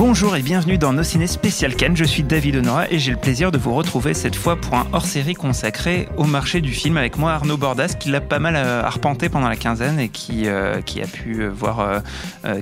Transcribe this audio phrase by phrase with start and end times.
[0.00, 1.94] Bonjour et bienvenue dans Nos Ciné Spécial Cannes.
[1.94, 4.86] Je suis David Honora et j'ai le plaisir de vous retrouver cette fois pour un
[4.94, 8.82] hors-série consacré au marché du film avec moi Arnaud Bordas qui l'a pas mal euh,
[8.82, 12.02] arpenté pendant la quinzaine et qui, euh, a pu euh, voir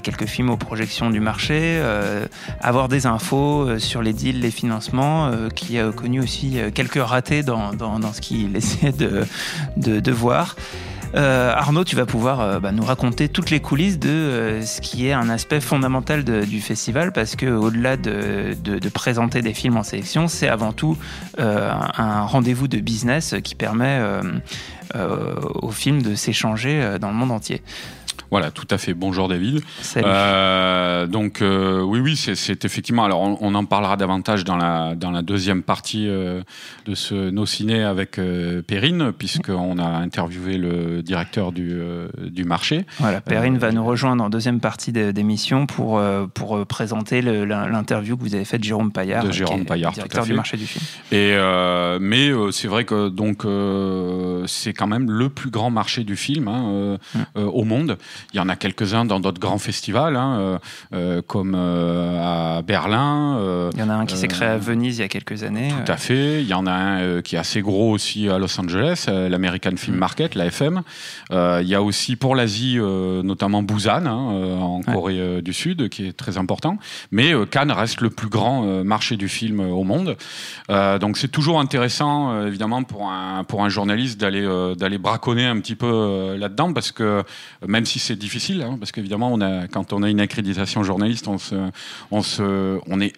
[0.02, 1.80] quelques films aux projections du marché,
[2.61, 7.73] avoir des infos sur les deals, les financements, qui a connu aussi quelques ratés dans,
[8.12, 9.25] ce qu'il essayait de,
[9.77, 10.56] de, de voir.
[11.14, 14.81] Euh, Arnaud, tu vas pouvoir euh, bah, nous raconter toutes les coulisses de euh, ce
[14.81, 18.55] qui est un aspect fondamental du festival, parce que au-delà de,
[18.92, 20.97] présenter des films en sélection, c'est avant tout
[21.39, 24.01] un, rendez-vous de business qui permet
[24.95, 27.62] aux films de s'échanger dans le monde entier.
[28.30, 28.94] Voilà, tout à fait.
[28.94, 29.61] Bonjour David.
[29.80, 30.06] Salut.
[30.06, 33.05] Euh, donc euh, oui, oui, c'est- effectivement.
[33.05, 36.42] Alors on, on en parlera davantage dans la dans la deuxième partie euh,
[36.86, 38.20] de ce nos ciné avec
[38.66, 41.80] Perrine, puisqu'on a interviewé le directeur du
[42.22, 42.84] du marché.
[42.98, 46.00] Voilà, Perrine va nous rejoindre en deuxième partie d'émission pour,
[46.34, 49.77] pour présenter l'interview que vous avez faite de Jérôme Paillard, De qui Jérôme est à
[49.77, 50.84] directeur du marché du film.
[51.12, 51.34] Et
[52.00, 53.42] mais c'est vrai que donc
[54.46, 56.96] c'est quand même le plus grand marché du film hein,
[57.34, 57.41] Mm.
[57.41, 57.96] au monde.
[58.33, 60.59] Il y en a quelques-uns dans d'autres grands festivals, hein, euh,
[60.95, 63.39] euh, comme euh, à Berlin.
[63.75, 65.69] Il y en a un qui s'est créé à Venise il y a quelques années.
[65.84, 66.42] Tout à fait.
[66.42, 69.97] Il y en a un qui est assez gros aussi à Los Angeles, l'American Film
[69.97, 70.01] Mm.
[70.01, 70.83] Market, l'AFM.
[71.31, 74.95] Il y a aussi pour l'Asie, notamment Busan, hein, en Ouais.
[74.95, 76.79] Corée du Sud, qui est très important.
[77.11, 80.17] Mais Cannes reste le plus grand marché du film au monde.
[80.69, 84.46] Donc c'est toujours intéressant, évidemment, pour un, pour un journaliste d'aller
[84.77, 87.23] d'aller braconner un petit peu là-dedans, parce que
[87.67, 91.29] même si c'est difficile, hein, parce qu'évidemment, on a, quand on a une accréditation journaliste,
[91.29, 91.55] on, se,
[92.11, 93.13] on, se, on est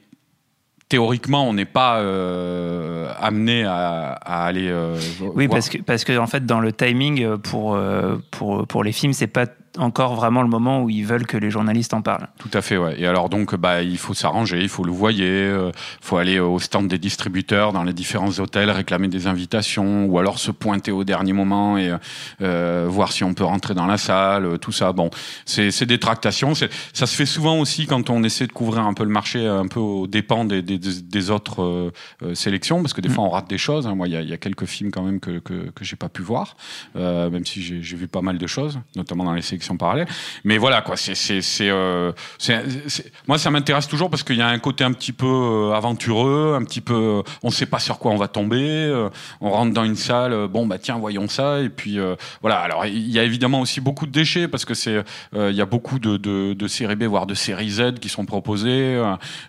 [0.89, 4.69] théoriquement, on n'est pas euh, amené à, à aller.
[4.69, 5.57] euh, Oui, voir.
[5.57, 8.93] parce que, parce que en fait, dans le timing euh, pour, euh, pour, pour les
[8.93, 9.47] films, c'est pas
[9.79, 12.29] encore vraiment le moment où ils veulent que les journalistes en parlent.
[12.39, 12.95] Tout à fait, ouais.
[13.01, 15.71] Et alors donc, bah, il faut s'arranger, il faut le voyer, euh,
[16.01, 20.39] faut aller au stand des distributeurs dans les différents hôtels, réclamer des invitations, ou alors
[20.39, 21.95] se pointer au dernier moment et
[22.43, 24.93] euh, voir si on peut rentrer dans la salle, euh, tout ça.
[24.93, 25.11] Bon,
[25.47, 26.55] c'est des tractations.
[26.55, 29.69] Ça se fait souvent aussi quand on essaie de couvrir un peu le marché, un
[29.69, 31.93] peu aux dépens des, des, autres euh,
[32.23, 33.13] euh, sélections, parce que des Mm.
[33.13, 33.87] fois on rate des choses.
[33.87, 33.95] hein.
[33.95, 35.97] Moi, il y a, il y a quelques films quand même que que, que j'ai
[35.97, 36.57] pas pu voir,
[36.97, 40.06] euh, même si j'ai j'ai vu pas mal de choses, notamment dans les sélections parallèles.
[40.44, 40.97] Mais voilà, quoi.
[40.97, 44.59] C'est c'est c'est euh, c'est- c'est- moi ça m'intéresse toujours parce qu'il y a un
[44.59, 48.12] côté un petit peu euh, aventureux, un petit peu euh, on sait pas sur quoi
[48.12, 49.09] on va tomber, euh,
[49.41, 52.59] on rentre dans une salle, bon bah tiens voyons ça et puis euh, voilà.
[52.60, 55.03] Alors il y a évidemment aussi beaucoup de déchets parce que c'est
[55.34, 58.09] euh, il y a beaucoup de, de, de séries B voire de séries Z qui
[58.09, 59.00] sont proposées,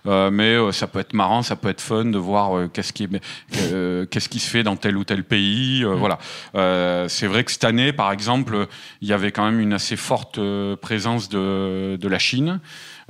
[0.04, 3.04] mais euh, ça peut être marrant, ça peut être fun de voir euh, qu'est-ce qui
[3.04, 3.08] est
[3.72, 6.18] euh, qu'est-ce qui se fait dans tel ou tel pays, euh, voilà.
[6.54, 8.66] Euh, c'est vrai que cette année par exemple
[9.00, 12.60] il y avait quand même une assez forte euh, présence de, de la Chine,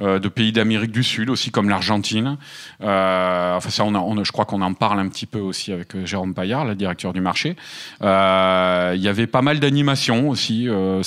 [0.02, 2.36] de pays d'Amérique du Sud aussi comme l'Argentine.
[2.82, 6.34] Euh, enfin ça, je crois qu'on en parle un petit peu aussi avec euh, Jérôme
[6.34, 7.56] Paillard, le directeur du marché.
[8.02, 10.68] Euh, il y avait pas mal d'animations aussi.
[10.68, 11.02] euh,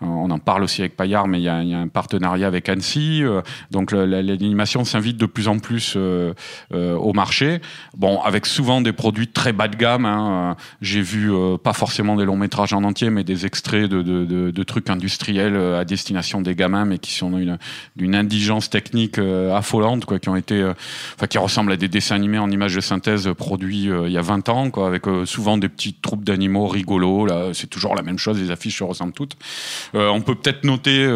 [0.00, 3.22] on en parle aussi avec Paillard, mais il y a, un partenariat avec Annecy.
[3.22, 6.32] euh, donc l'animation s'invite de plus en plus euh,
[6.72, 7.60] euh, au marché.
[7.96, 10.06] Bon, avec souvent des produits très bas de gamme.
[10.06, 10.50] hein.
[10.50, 14.62] Euh, J'ai vu euh, pas forcément des longs métrages en entier, mais des extraits de,
[14.62, 17.30] trucs industriels euh, à destination des gamins, mais qui sont
[17.96, 20.72] d'une indigence technique euh, affolante, quoi, qui ont été, euh,
[21.16, 24.18] enfin, qui ressemblent à des dessins animés en images de synthèse euh, produits il y
[24.18, 27.26] a 20 ans, quoi, avec souvent des petites troupes d'animaux rigolos.
[27.26, 28.40] Là, c'est toujours la même chose.
[28.40, 29.36] Les affiches se ressemblent toutes.
[29.94, 31.06] On peut peut-être noter.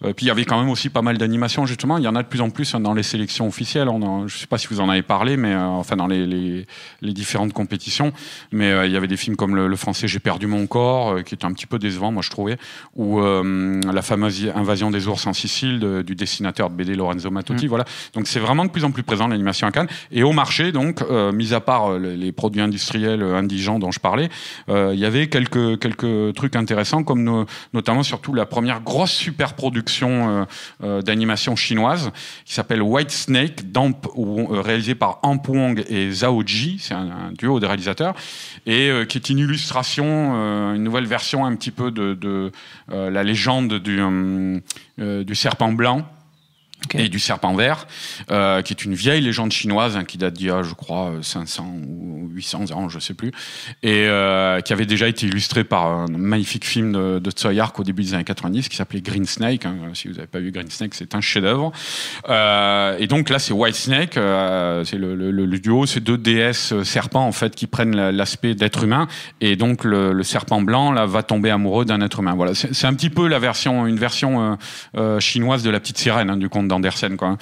[0.00, 1.98] Puis il y avait quand même aussi pas mal d'animations justement.
[1.98, 3.88] Il y en a de plus en plus hein, dans les sélections officielles.
[3.88, 6.66] On en, je sais pas si vous en avez parlé, mais enfin dans les,
[7.02, 8.12] différentes compétitions.
[8.52, 11.46] Mais il y avait des films comme le, français J'ai perdu mon corps, qui était
[11.46, 12.56] un petit peu décevant, moi je trouvais,
[12.96, 17.66] ou la fameuse invasion des ours en Sicile Du dessinateur de BD Lorenzo Mattotti.
[17.66, 17.68] Mm.
[17.68, 17.84] Voilà.
[18.14, 19.88] Donc c'est vraiment de plus en plus présent l'animation à Cannes.
[20.10, 21.02] Et au marché, donc,
[21.32, 24.28] mis à part les produits industriels indigents dont je parlais,
[24.68, 30.46] il y avait quelques, quelques trucs intéressants, comme notamment surtout la première grosse super production
[30.80, 32.10] d'animation chinoise
[32.44, 33.62] qui s'appelle White Snake,
[34.50, 36.78] réalisée par Amp Wong et Zhao Ji.
[36.80, 38.14] C'est un, duo de réalisateurs.
[38.66, 42.50] Et qui est une illustration, une nouvelle version un petit peu de,
[42.92, 44.60] euh, la légende du, euh, euh,
[44.98, 46.06] du serpent blanc
[46.94, 47.86] et du serpent vert,
[48.30, 51.12] euh, qui est une vieille légende chinoise hein, qui date d'il y a, je crois,
[51.22, 53.32] 500 ou 800 ans, je sais plus,
[53.82, 57.78] et euh, qui avait déjà été illustré par un magnifique film de, de Tsui Hark
[57.78, 59.66] au début des années 90 qui s'appelait Green Snake.
[59.66, 59.76] Hein.
[59.94, 61.72] si vous n'avez pas vu Green Snake, c'est un chef-d'œuvre.
[62.28, 66.18] Euh, et donc là, c'est White Snake, euh, c'est le, le, le, duo, c'est deux
[66.18, 69.08] déesses euh, serpents en fait qui prennent l'aspect d'être humain,
[69.40, 72.34] et donc le, le, serpent blanc là va tomber amoureux d'un être humain.
[72.34, 74.58] Voilà, c'est un petit peu la version, une version
[74.96, 77.16] euh, chinoise de la petite sirène hein, du conte Andersen.
[77.16, 77.36] Quoi.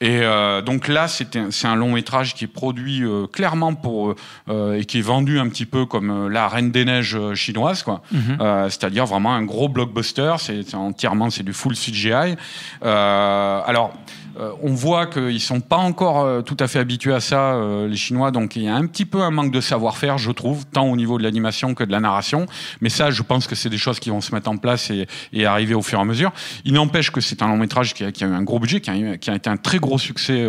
[0.00, 4.14] Et euh, donc là, c'est un, long métrage qui est produit euh, clairement pour
[4.48, 8.02] euh, et qui est vendu un petit peu comme la Reine des Neiges chinoise, quoi.
[8.12, 8.38] Mhm.
[8.68, 10.34] C'est-à-dire vraiment un gros blockbuster.
[10.38, 12.36] C'est entièrement c'est du full CGI.
[12.82, 13.92] alors
[14.38, 17.88] euh, on voit qu'ils sont pas encore euh, tout à fait habitués à ça, euh,
[17.88, 18.30] les Chinois.
[18.30, 20.96] Donc il y a un petit peu un manque de savoir-faire, je trouve, tant au
[20.96, 22.46] niveau de l'animation que de la narration.
[22.80, 25.46] Mais ça, je pense que c'est des choses qui vont se mettre en place et,
[25.46, 26.32] arriver au fur et à mesure.
[26.64, 29.34] Il n'empêche que c'est un long métrage qui a, eu un gros budget, qui a,
[29.34, 30.44] été un très gros succès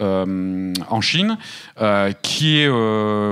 [0.00, 1.38] en Chine,
[2.22, 2.68] qui est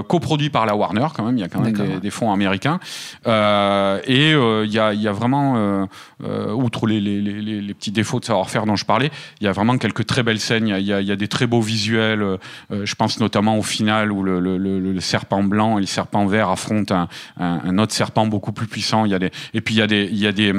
[0.06, 1.36] coproduit par la Warner quand même.
[1.36, 2.78] Il y a quand même des, fonds américains.
[3.26, 5.88] et il y a, vraiment,
[6.22, 9.10] outre les, petits défauts de savoir-faire dont je parlais,
[9.40, 10.68] il y a vraiment quelques très belles scènes.
[10.68, 12.22] Il y a, des très beaux visuels.
[12.22, 12.36] Euh,
[12.70, 17.08] je pense notamment au final où le, serpent blanc et le serpent vert affrontent
[17.38, 19.06] un, autre serpent beaucoup plus puissant.
[19.06, 20.52] Y a des, et puis il y a des, y a des,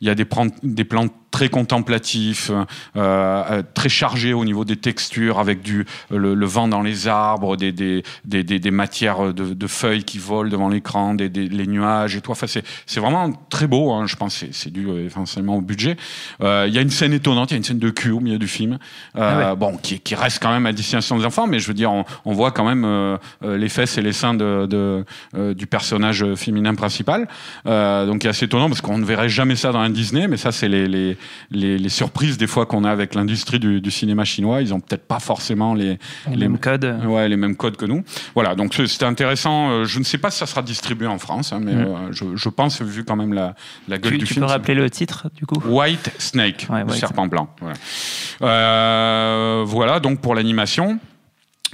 [0.00, 0.26] il y a des,
[0.62, 2.64] des plans très contemplatif, euh,
[2.96, 7.72] euh, très chargé au niveau des textures, avec du le, vent dans les arbres, des
[7.72, 12.14] des, des, des, matières de, de, feuilles qui volent devant l'écran, des, des, les nuages
[12.14, 12.30] et tout.
[12.30, 13.92] Enfin, c'est c'est vraiment très beau.
[13.92, 15.96] Hein, je pense c'est dû euh, essentiellement au budget.
[16.42, 18.20] Euh, il y a une scène étonnante, il y a une scène de cul au
[18.20, 18.78] milieu du film,
[19.16, 21.74] euh, ah bon, qui, qui reste quand même à destination des enfants, mais je veux
[21.74, 25.04] dire, on, on voit quand même euh, les fesses et les seins de, de
[25.54, 27.26] du personnage féminin principal.
[27.64, 30.52] donc, c'est assez étonnant parce qu'on ne verrait jamais ça dans un Disney, mais ça,
[30.52, 31.16] c'est les, les
[31.50, 34.62] les, surprises des fois qu'on a avec l'industrie du, cinéma chinois.
[34.62, 35.98] Ils ont peut-être pas forcément les,
[36.28, 36.96] les, mêmes codes.
[37.04, 38.04] Ouais, les mêmes codes que nous.
[38.34, 39.70] Voilà, donc c'était intéressant.
[39.70, 41.86] Euh, je ne sais pas si ça sera distribué en France, hein, mais mm.
[42.22, 43.54] euh, je, pense, vu quand même la,
[43.88, 44.34] la gueule du film.
[44.34, 45.60] Tu peux rappeler le titre, du coup?
[45.66, 47.48] White Snake, le serpent blanc.
[48.40, 50.98] Euh, voilà, donc pour l'animation.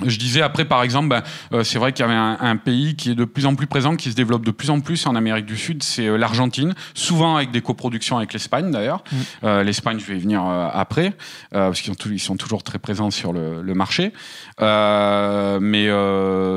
[0.06, 1.22] Je disais après, par exemple, ben,
[1.52, 3.96] euh, c'est vrai qu'il y avait un, pays qui est de plus en plus présent,
[3.96, 7.36] qui se développe de plus en plus en Amérique du Sud, c'est euh, l'Argentine, souvent
[7.36, 9.02] avec des coproductions avec l'Espagne d'ailleurs.
[9.10, 9.16] Mm.
[9.44, 11.12] Euh, L'Espagne, je vais y venir après,
[11.50, 14.12] parce qu'ils sont, ils sont toujours très présents sur le, le marché.
[14.60, 15.88] mais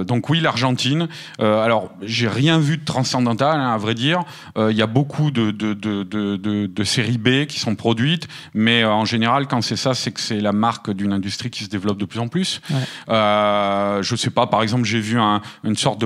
[0.05, 1.07] donc oui, l'Argentine.
[1.39, 4.23] alors, j'ai rien vu de transcendantal, hein, à vrai dire.
[4.57, 8.85] Il y a beaucoup de, de, de, de, de séries B qui sont produites, mais
[8.85, 11.97] en général, quand c'est ça, c'est que c'est la marque d'une industrie qui se développe
[11.97, 12.61] de plus en plus.
[12.69, 12.77] Ouais.
[13.31, 16.03] Euh, je sais pas, par exemple, j'ai vu un, une sorte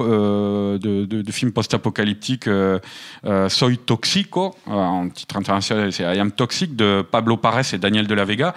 [0.00, 2.78] euh, de, film post-apocalyptique, euh,
[3.24, 8.06] euh Soy Toxico, en titre international, c'est I Am Toxic de Pablo Pares et Daniel
[8.06, 8.54] de la Vega.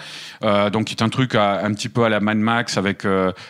[0.72, 3.06] donc, qui est un truc un petit peu à la Mad Max avec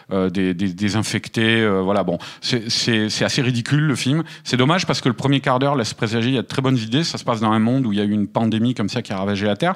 [0.10, 1.68] des, infectés.
[1.68, 4.24] voilà, bon, c'est assez ridicule le film.
[4.44, 6.62] C'est dommage parce que le premier quart d'heure laisse présager, il y a de très
[6.62, 7.04] bonnes idées.
[7.04, 9.02] Ça se passe dans un monde où il y a eu une pandémie comme ça
[9.02, 9.74] qui a ravagé la Terre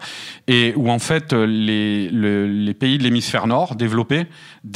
[0.48, 4.26] et où en fait les, pays de l'hémisphère nord développés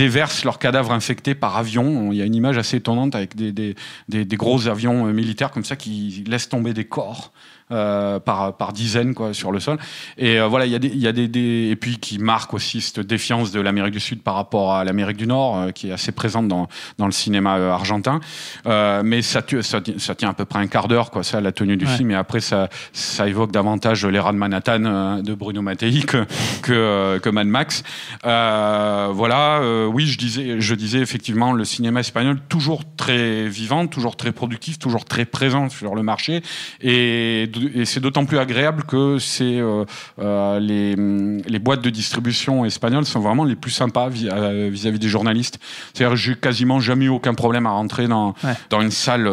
[0.05, 2.11] déversent leurs cadavres infectés par avion.
[2.11, 3.75] Il y a une image assez étonnante avec des, des,
[4.07, 7.31] des, gros avions euh, militaires comme ça qui laissent tomber des corps
[7.71, 9.79] euh, par, par dizaines quoi, sur le sol.
[10.19, 12.53] Et euh, voilà, il y a, des, y a des, des, Et puis qui marque
[12.53, 15.89] aussi cette défiance de l'Amérique du Sud par rapport à l'Amérique du Nord, euh, qui
[15.89, 16.67] est assez présente dans,
[16.99, 18.19] dans le cinéma argentin.
[18.65, 21.75] mais ça, ça, ça, tient à peu près un quart d'heure, quoi, ça, la tenue
[21.75, 22.11] du film.
[22.11, 26.23] Et après, ça, ça évoque davantage les rats de Manhattan de Bruno Mattei que,
[26.61, 27.81] que, que Mad Max.
[28.21, 34.31] voilà, oui, je disais, je disais effectivement le cinéma espagnol toujours très vivant, toujours très
[34.31, 36.43] productif, toujours très présent sur le marché.
[36.81, 39.85] Et et c'est d'autant plus agréable que c'est euh,
[40.19, 45.07] euh, les, les, boîtes de distribution espagnoles sont vraiment les plus sympas euh, vis-à-vis des
[45.07, 45.59] journalistes.
[45.93, 48.35] C'est-à-dire j'ai quasiment jamais eu aucun problème à rentrer dans,
[48.69, 49.29] dans une salle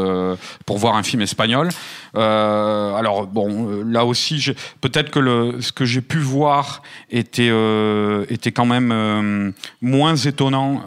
[0.66, 1.68] pour voir un film espagnol.
[2.14, 7.52] alors bon, là aussi, peut-être que le, ce que j'ai pu voir était,
[8.28, 10.82] était quand même moins étonnant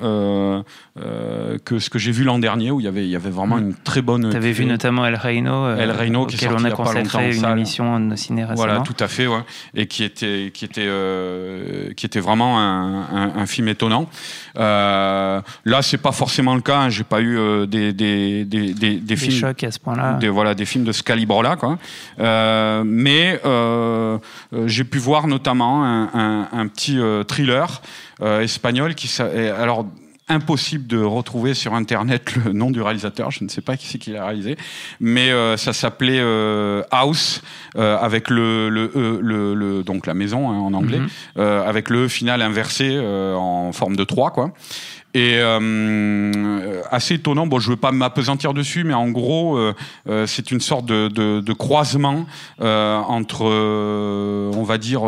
[1.66, 3.58] que ce que j'ai vu l'an dernier où il y avait il y avait vraiment
[3.58, 3.64] mm.
[3.64, 4.30] une très bonne.
[4.30, 5.70] Tu avais vu notamment El Reino.
[5.70, 8.44] El Reino qui est sorti il y a pas longtemps fait une émission de ciné
[8.44, 8.56] récemment.
[8.56, 9.44] Voilà, tout à fait, ouais.
[9.74, 14.10] Et qui était, qui était, euh, qui était vraiment un, un, film étonnant.
[14.58, 16.78] Euh, là, c'est pas forcément le cas.
[16.78, 16.90] Hein.
[16.90, 19.40] J'ai pas eu euh, des, des, des, des, des films.
[19.40, 20.14] chocs à ce point-là.
[20.14, 21.78] Des, voilà, des films de ce calibre-là, quoi.
[22.20, 24.18] Euh, mais euh,
[24.66, 27.82] j'ai pu voir notamment un, un, un petit thriller
[28.22, 29.12] espagnol qui.
[29.22, 29.86] Alors,
[30.28, 33.98] impossible de retrouver sur internet le nom du réalisateur, je ne sais pas qui c'est
[33.98, 34.58] qui l'a réalisé,
[35.00, 37.42] mais euh, ça s'appelait euh, House
[37.76, 38.92] euh, avec le, le,
[39.22, 41.42] le, le, donc la maison hein, en anglais, mhm.
[41.42, 44.52] avec le final inversé en forme de 3 quoi.
[45.14, 45.40] Et
[46.92, 49.58] assez étonnant, bon, je veux pas m'apesantir dessus, mais en gros,
[50.26, 52.26] c'est une sorte de, de, de croisement
[52.60, 55.04] entre, on va dire,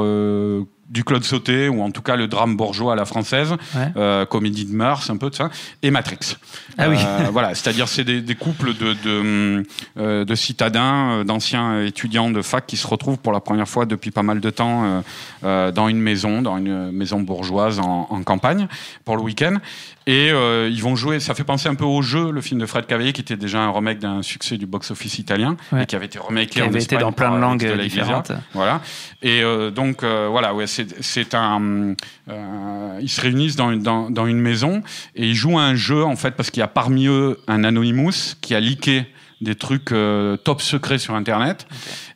[0.90, 3.56] du Claude Sauté, ou en tout cas le drame bourgeois à la française,
[3.98, 5.50] euh, comédie de mœurs, un peu de ça,
[5.82, 6.38] et Matrix.
[6.78, 6.98] Ah oui.
[7.00, 9.64] Euh, voilà, c'est-à-dire c'est des, des, couples de, de,
[9.98, 14.12] euh, de citadins, d'anciens étudiants de fac qui se retrouvent pour la première fois depuis
[14.12, 15.04] pas mal de temps
[15.42, 18.68] dans une maison, dans une maison bourgeoise en, en campagne,
[19.06, 19.58] pour le week-end.
[20.06, 22.86] Et ils vont jouer, ça fait penser un peu au jeu, le film de Fred
[22.86, 26.20] Cavalier, qui était déjà un remake d'un succès du box-office italien, et qui avait été
[26.20, 28.32] remaké qui avait été dans plein de langues différentes.
[28.54, 28.82] Voilà.
[29.22, 29.42] Et
[29.74, 30.68] donc, voilà, ouais,
[31.02, 31.96] c'est un.
[32.30, 34.84] Euh, ils se réunissent dans une, dans, une maison
[35.16, 37.64] et ils jouent à un jeu en fait parce qu'il y a parmi eux un
[37.64, 39.06] Anonymous qui a leaké
[39.42, 41.68] des trucs euh, top secrets sur Internet.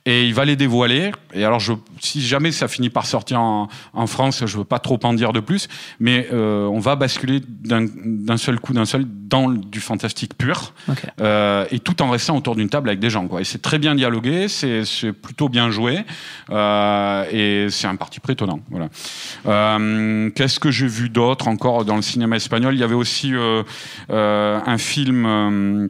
[0.05, 1.12] Et il va les dévoiler.
[1.34, 4.79] Et alors, je, si jamais ça finit par sortir en, en France, je veux pas
[4.79, 5.67] trop en dire de plus,
[6.00, 10.74] mais euh, on va basculer d'un seul coup, d'un seul, dans du fantastique pur,
[11.20, 13.27] euh, et tout en restant autour d'une table avec des gens.
[13.27, 13.41] Quoi.
[13.41, 16.00] Et c'est très bien dialogué, c'est plutôt bien joué,
[16.50, 18.60] euh, et c'est un parti pris étonnant.
[18.72, 18.89] Voilà.
[19.46, 22.74] Euh, Qu'est-ce que j'ai vu d'autre encore dans le cinéma espagnol?
[22.74, 23.62] Il y avait aussi euh,
[24.10, 25.89] euh, un film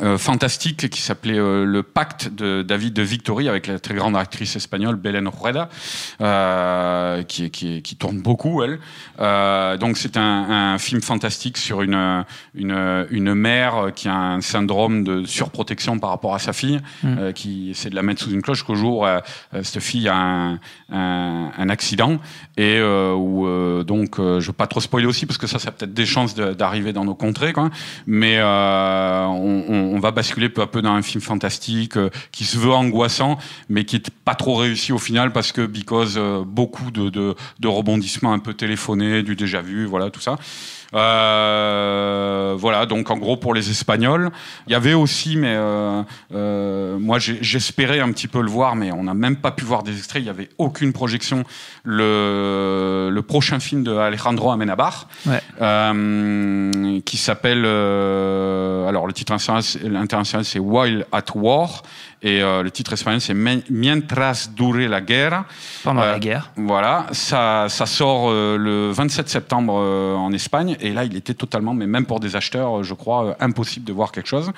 [0.00, 4.16] euh, fantastique qui s'appelait euh, Le Pacte de David de Victory avec la très grande
[4.16, 5.68] actrice espagnole Belén Rueda
[6.20, 8.78] euh, qui, qui, qui, tourne beaucoup elle.
[9.18, 14.40] Euh, donc c'est un, un, film fantastique sur une, une, une mère qui a un
[14.40, 17.32] syndrome de surprotection par rapport à sa fille mm.
[17.32, 19.04] qui essaie de la mettre sous une cloche qu'au jour
[19.62, 20.60] cette fille a un,
[20.92, 22.20] un, un accident
[22.56, 23.48] et où
[23.82, 26.36] donc je veux pas trop spoiler aussi parce que ça ça a peut-être des chances
[26.36, 27.70] d'arriver dans nos contrées quoi.
[28.06, 32.44] mais on, on on va basculer peu à peu dans un film fantastique euh, qui
[32.44, 36.44] se veut angoissant, mais qui est pas trop réussi au final parce que because euh,
[36.44, 40.36] beaucoup de, de, rebondissements un peu téléphonés, du déjà vu, voilà tout ça.
[40.94, 44.30] Euh, voilà, donc en gros pour les Espagnols,
[44.66, 45.56] il y avait aussi, mais
[46.30, 49.96] moi j'espérais un petit peu le voir, mais on n'a même pas pu voir des
[49.96, 50.22] extraits.
[50.22, 51.44] Il y avait aucune projection.
[51.84, 55.08] Le, le prochain film de Alejandro Amenabar,
[57.04, 61.82] qui s'appelle, alors le titre international c'est While at War
[62.20, 65.44] et euh, le titre espagnol, c'est Mientras dure la guerre.
[65.84, 66.50] Pendant la euh, guerre.
[66.56, 70.76] Voilà, ça, ça sort euh, le 27 septembre en Espagne.
[70.80, 74.10] Et là, il était totalement, mais même pour des acheteurs, je crois, impossible de voir
[74.10, 74.50] quelque chose.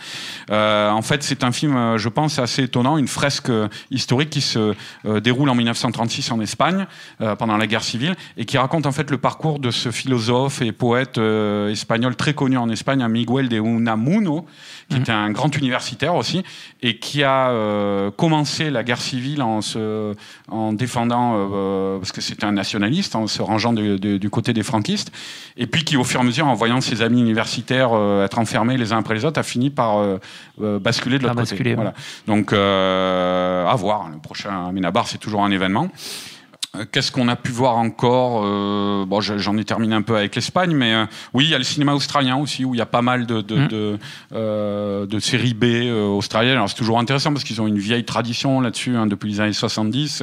[0.50, 3.50] en fait, c'est un film, je pense, assez étonnant, une fresque
[3.90, 4.74] historique qui se
[5.20, 6.86] déroule en 1936 en Espagne,
[7.38, 10.72] pendant la guerre civile, et qui raconte en fait le parcours de ce philosophe et
[10.72, 14.46] poète espagnol très connu en Espagne, Miguel de Unamuno,
[14.88, 15.02] qui mhm.
[15.02, 16.42] était un grand universitaire aussi,
[16.82, 20.14] et qui a euh, commencé la guerre civile en, se,
[20.48, 25.12] en défendant, euh, parce que c'était un nationaliste, en se rangeant du côté des franquistes,
[25.56, 28.38] et puis qui, au fur et à mesure, en voyant ses amis universitaires euh, être
[28.38, 29.98] enfermés les uns après les autres, a fini par
[30.58, 31.74] basculer de l'autre côté.
[31.74, 31.94] Voilà.
[32.26, 34.08] Donc, à voir.
[34.10, 35.90] Le prochain Amenabar, c'est toujours un événement.
[36.76, 40.36] Euh, qu'est-ce qu'on a pu voir encore euh, Bon, j'en ai terminé un peu avec
[40.36, 42.86] l'Espagne, mais euh, oui, il y a le cinéma australien aussi, où il y a
[42.86, 43.68] pas mal de, de, mmh.
[43.68, 43.98] de,
[44.34, 46.56] euh, de séries B euh, australiennes.
[46.56, 49.52] Alors c'est toujours intéressant parce qu'ils ont une vieille tradition là-dessus hein, depuis les années
[49.52, 50.22] 70.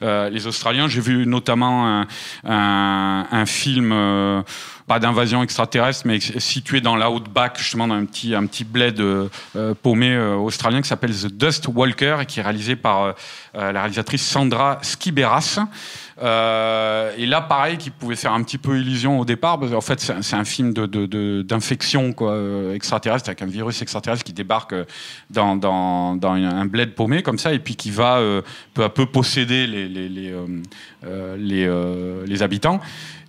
[0.00, 2.06] les Australiens, j'ai vu notamment un,
[2.44, 3.92] un, un film
[4.92, 9.30] pas d'invasion extraterrestre, mais situé dans l'outback, justement dans un petit, un petit bled euh,
[9.82, 13.12] paumé euh, australien qui s'appelle The Dust Walker et qui est réalisé par euh,
[13.54, 15.60] la réalisatrice Sandra Skiberas.
[16.22, 19.80] Euh, et là, pareil, qui pouvait faire un petit peu illusion au départ, parce qu'en
[19.80, 24.74] fait, c'est un film d'infection de, de, quoi, extraterrestre, avec un virus extraterrestre qui débarque
[25.30, 28.20] dans, dans, dans un bled paumé, comme ça, et puis qui va
[28.74, 30.34] peu à peu posséder les, les,
[31.36, 31.68] les,
[32.26, 32.80] les habitants.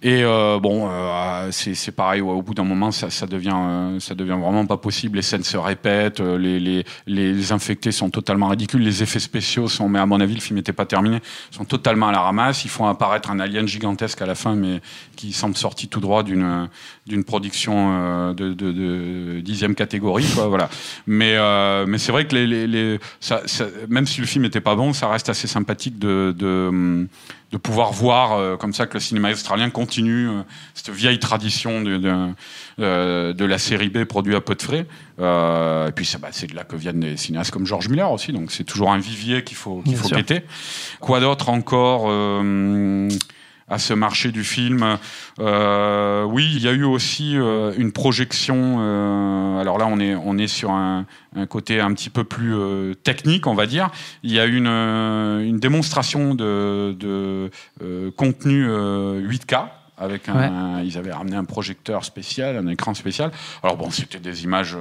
[0.03, 2.20] Et euh, bon, euh, c'est pareil.
[2.20, 5.15] au bout d'un moment, ça, ça devient, euh, ça devient vraiment pas possible.
[5.15, 9.70] Les scènes se répètent, euh, les, les, les, infectés sont totalement ridicules, les effets spéciaux
[9.70, 11.20] sont, mais à mon avis, le film n'était pas terminé,
[11.51, 12.65] sont totalement à la ramasse.
[12.65, 14.82] Ils font apparaître un alien gigantesque à la fin, mais
[15.15, 16.68] qui semble sorti tout droit d'une
[17.06, 20.70] d'une production de, dixième catégorie, quoi, voilà.
[21.08, 21.38] Mais
[21.86, 23.00] mais c'est vrai que les, les,
[23.89, 27.08] même si le film n'était pas bon, ça reste assez sympathique de, de
[27.53, 30.41] de pouvoir voir euh, comme ça que le cinéma australien continue euh,
[30.74, 32.33] cette vieille tradition de, de,
[32.79, 34.88] euh, de, la série B produit à peu de frais.
[35.19, 38.51] et puis bah, c'est de là que viennent des cinéastes comme George Miller aussi, donc
[38.51, 40.41] c'est toujours un vivier qu'il faut, qu'il faut guetter.
[41.00, 42.10] Quoi d'autre encore
[43.67, 44.98] à ce marché du film.
[45.39, 48.77] Euh, oui, il y a eu aussi euh, une projection.
[48.79, 51.05] Euh, alors là, on est, on est sur un,
[51.36, 53.89] un côté un petit peu plus euh, technique, on va dire.
[54.24, 57.50] Il y a une, euh, une démonstration de, de
[58.15, 59.67] contenu 8K.
[59.96, 63.32] Avec un, ils avaient ramené un projecteur spécial, un écran spécial.
[63.62, 64.75] Alors bon, c'était des images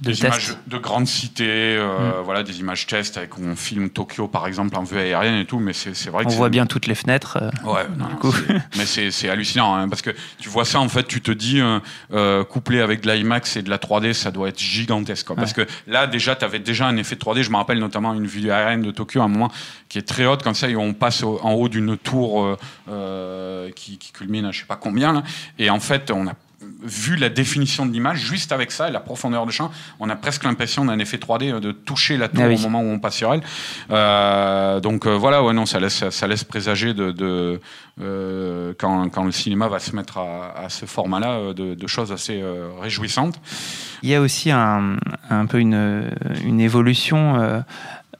[0.00, 2.24] des images de grandes cités, euh, mm.
[2.24, 5.58] voilà, des images test avec on filme Tokyo par exemple en vue aérienne et tout,
[5.58, 7.38] mais c'est vrai que on voit bien toutes les fenêtres.
[7.40, 8.08] Euh, ouais, non,
[8.76, 11.80] mais c'est hallucinant hein, parce que tu vois ça en fait, tu te dis euh,
[12.12, 15.26] euh couplé avec de l'IMAX et de la 3D, ça doit être gigantesque.
[15.26, 17.42] Quoi, Parce que là déjà, tu avais déjà un effet 3D.
[17.42, 19.50] Je me rappelle notamment une vue aérienne de Tokyo à un moment
[19.88, 22.56] qui est très haute comme ça et on passe en haut d'une tour
[22.88, 25.22] euh, qui, qui, culmine à je sais pas combien là,
[25.58, 26.34] et en fait on a
[26.82, 30.16] vu la définition de l'image, juste avec ça et la profondeur de champ, on a
[30.16, 32.98] presque l'impression d'un effet 3D euh, de toucher la tour ah au moment où on
[32.98, 33.42] passe sur elle.
[33.90, 37.60] Euh, donc euh, voilà, ouais, non, ça laisse, ça laisse présager de, de
[38.00, 42.12] euh, quand, quand, le cinéma va se mettre à, à ce format-là, de, de, choses
[42.12, 42.42] assez
[42.80, 43.40] réjouissantes.
[44.02, 44.96] Il y a aussi un,
[45.28, 46.10] un peu une,
[46.44, 47.62] une évolution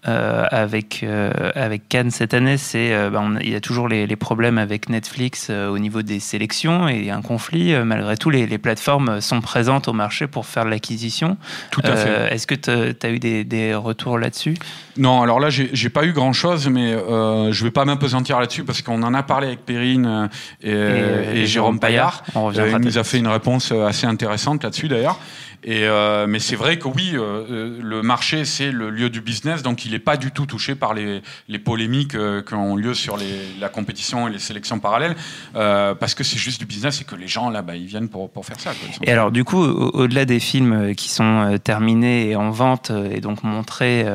[0.09, 4.07] euh, avec, euh, avec Cannes cette année, c'est euh, bah, il y a toujours les,
[4.07, 7.75] les problèmes avec Netflix au niveau des sélections et un conflit.
[7.85, 11.37] malgré tout, les, les, plateformes sont présentes au marché pour faire l'acquisition.
[11.71, 12.35] Tout à fait.
[12.35, 14.55] Est-ce que tu as eu des, des retours là-dessus?
[14.97, 19.03] Non, alors là, j'ai pas eu grand-chose, mais je vais pas m'impesantir là-dessus parce qu'on
[19.03, 20.31] en a parlé avec Perrine
[20.63, 22.25] et, et, Jérôme Paillard.
[22.35, 25.19] il nous a fait une réponse assez intéressante là-dessus d'ailleurs.
[25.63, 29.21] Et euh, mais c'est vrai que oui, euh, euh, le marché c'est le lieu du
[29.21, 32.77] business, donc il n'est pas du tout touché par les, les polémiques euh, qui ont
[32.77, 33.19] lieu sur
[33.61, 35.17] la compétition et les sélections parallèles,
[35.57, 38.09] euh, parce que c'est juste du business et que les gens là, bah, ils viennent
[38.09, 38.73] pour, faire ça.
[39.03, 43.43] Et alors du coup, au-delà des films qui sont terminés et en vente et donc
[43.43, 44.07] montrés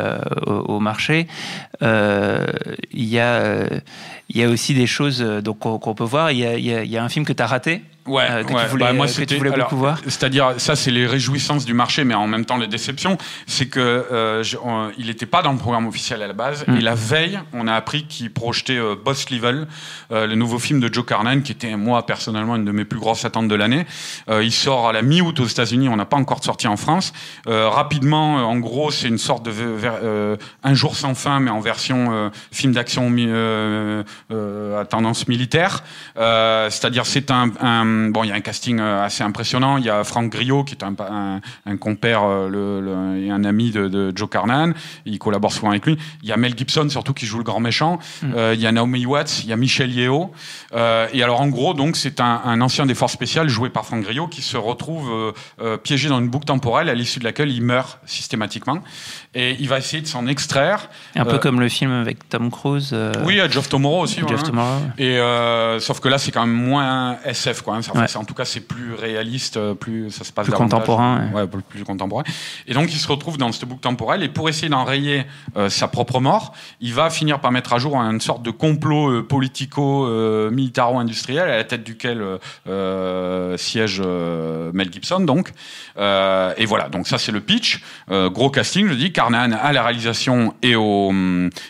[0.46, 1.28] au, marché,
[1.82, 3.68] il y a
[4.30, 6.32] il y a aussi des choses donc qu'on peut voir.
[6.32, 8.54] Il y a, il y a un film que tu as raté Ouais, euh, que,
[8.54, 10.00] Tu voulais, bah, moi, que tu voulais beaucoup voir.
[10.04, 13.18] C'est-à-dire, ça, c'est les réjouissances du marché, mais en même temps les déceptions.
[13.48, 14.58] C'est que euh, je,
[14.98, 16.66] il n'était pas dans le programme officiel à la base.
[16.68, 16.76] Mm.
[16.76, 19.68] Et la veille, on a appris qu'il projetait euh, Boss Level,
[20.12, 23.00] euh, le nouveau film de Joe Carnan, qui était moi personnellement une de mes plus
[23.00, 23.88] grosses attentes de l'année.
[24.30, 25.90] Euh, il sort à la mi-août aux États-Unis.
[25.90, 27.12] On n'a pas encore sorti en France.
[27.48, 32.74] rapidement, en gros, c'est une sorte de un jour sans fin, mais en version film
[32.74, 33.10] d'action
[34.32, 35.84] à tendance militaire.
[36.16, 39.78] C'est-à-dire, c'est un, un euh, bon, il y a un casting euh, assez impressionnant.
[39.78, 43.44] Il y a Franck Griot, qui est un, un, un compère euh, le, et un
[43.44, 44.74] ami de, de, Joe Carnan.
[45.06, 45.98] Il collabore souvent avec lui.
[46.24, 48.00] Il y a Mel Gibson, surtout, qui joue le grand méchant.
[48.22, 48.34] Mm.
[48.54, 50.32] il y a Naomi Watts, il y a Michel Yeo.
[50.74, 54.04] et alors, en gros, donc, c'est un, un, ancien des forces spéciales joué par Franck
[54.04, 55.34] Griot qui se retrouve
[55.84, 58.80] piégé dans une boucle temporelle à l'issue de laquelle il meurt systématiquement.
[59.34, 60.90] Et il va essayer de s'en extraire.
[61.16, 62.96] Un peu comme le film avec Tom Cruise.
[63.24, 64.22] Oui, à Geoff Tomorrow aussi.
[64.22, 64.82] Tomorrow.
[64.98, 65.20] Et
[65.80, 67.78] sauf que là, c'est quand même moins SF, quoi.
[67.78, 67.82] Hein.
[68.16, 71.30] En tout cas, c'est plus réaliste, euh, plus ça se passe plus contemporain.
[71.34, 71.46] Ouais.
[71.70, 72.24] plus, contemporain.
[72.68, 75.26] Et donc, il se retrouve dans cette boucle temporelle et pour essayer d'enrayer
[75.58, 79.10] euh, sa propre mort, il va finir par mettre à jour une sorte de complot
[79.10, 82.24] euh, politico-militaro-industriel à la tête duquel
[83.58, 85.22] siège Mel Gibson.
[85.22, 85.54] Donc,
[85.98, 86.90] et voilà.
[86.90, 87.82] Donc ça, c'est le pitch.
[88.10, 89.12] gros casting, je dis.
[89.12, 91.14] Carnan à la réalisation et au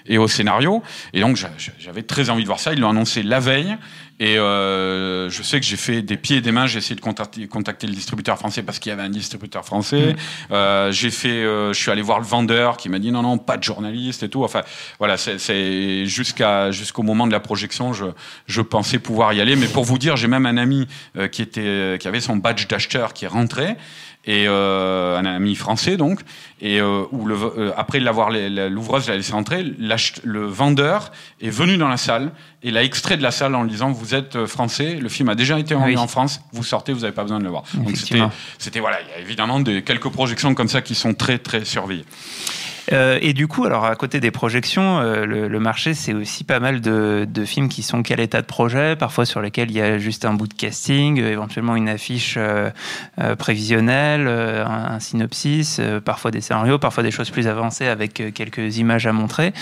[0.05, 0.83] et au scénario.
[1.13, 1.37] Et donc,
[1.79, 2.73] j'avais très envie de voir ça.
[2.73, 3.77] Ils l'ont annoncé la veille.
[4.19, 6.67] Et euh, je sais que j'ai fait des pieds et des mains.
[6.67, 10.13] J'ai essayé de contacter, contacter, le distributeur français parce qu'il y avait un distributeur français.
[10.13, 10.53] Mmh.
[10.53, 13.37] Euh, j'ai fait, euh, je suis allé voir le vendeur qui m'a dit non non
[13.37, 14.43] pas de journaliste et tout.
[14.43, 14.61] Enfin
[14.99, 18.05] voilà, c'est jusqu'à jusqu'au moment de la projection, je,
[18.47, 19.57] je pensais pouvoir y aller.
[19.57, 20.87] Mais pour vous dire, j'ai même un ami
[21.31, 23.75] qui était qui avait son badge d'acheteur qui est rentré
[24.25, 26.21] et euh, un ami français donc,
[26.61, 31.11] et euh, où le, euh, après l'avoir l'ouvreuse l'a laissé entrer, le vendeur
[31.41, 32.31] est venu dans la salle
[32.63, 35.29] et l'a extrait de la salle en lui disant vous êtes euh, français, le film
[35.29, 37.63] a déjà été rendu en France, vous sortez, vous n'avez pas besoin de le voir.
[37.75, 38.21] Donc c'était,
[38.57, 41.65] c'était voilà, il y a évidemment des, quelques projections comme ça qui sont très très
[41.65, 42.05] surveillées.
[42.91, 46.43] Euh, et du coup, alors à côté des projections, euh, le, le, marché, c'est aussi
[46.43, 49.77] pas mal de, de, films qui sont quel état de projet, parfois sur lesquels il
[49.77, 52.37] y a juste un bout de casting, euh, éventuellement une affiche
[53.37, 59.07] prévisionnelle, un, un, synopsis, parfois des scénarios, parfois des choses plus avancées avec quelques images
[59.07, 59.53] à montrer,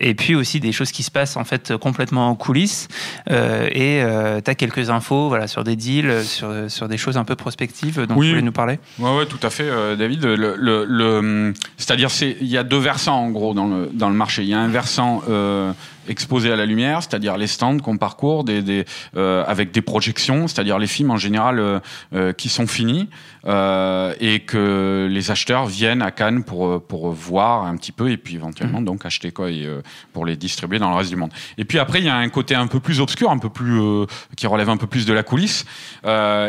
[0.00, 2.88] et puis aussi des choses qui se passent en fait complètement en coulisses.
[3.28, 4.02] et
[4.44, 8.06] tu as quelques infos voilà, sur des deals, sur, sur des choses un peu prospectives
[8.06, 8.26] dont oui.
[8.26, 8.78] tu voulais nous parler.
[8.98, 10.24] Oui, ouais, tout à fait, David.
[10.24, 14.14] Le, le, le c'est-à-dire, il y a deux versants en gros dans le, dans le
[14.14, 14.42] marché.
[14.42, 15.72] Il y a un versant euh,
[16.08, 18.84] exposés à la lumière, c'est-à-dire les stands qu'on parcourt, des, des,
[19.16, 21.80] euh, avec des projections, c'est-à-dire les films en général euh,
[22.14, 23.08] euh, qui sont finis
[23.44, 28.16] euh, et que les acheteurs viennent à Cannes pour pour voir un petit peu et
[28.16, 28.84] puis éventuellement mmh.
[28.84, 31.32] donc acheter quoi et, euh, pour les distribuer dans le reste du monde.
[31.58, 33.80] Et puis après il y a un côté un peu plus obscur, un peu plus
[33.80, 35.64] euh, qui relève un peu plus de la coulisse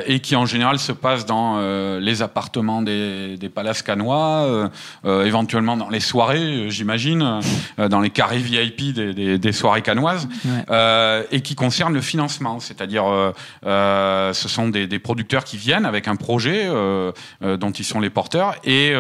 [0.06, 1.60] et qui en général se passe dans
[2.00, 4.70] les appartements des, des palaces canois,
[5.04, 7.40] éventuellement dans les soirées, j'imagine,
[7.78, 10.52] dans les carrés VIP des, des des soirées canoises, ouais.
[10.72, 13.34] euh, et qui concerne le financement, c'est-à-dire euh,
[13.66, 18.00] euh, ce sont des, des, producteurs qui viennent avec un projet euh, dont ils sont
[18.00, 18.94] les porteurs et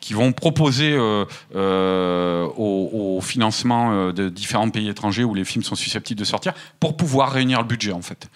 [0.00, 6.20] qui vont proposer au, au, financement de différents pays étrangers où les films sont susceptibles
[6.20, 8.28] de sortir pour pouvoir réunir le budget en fait.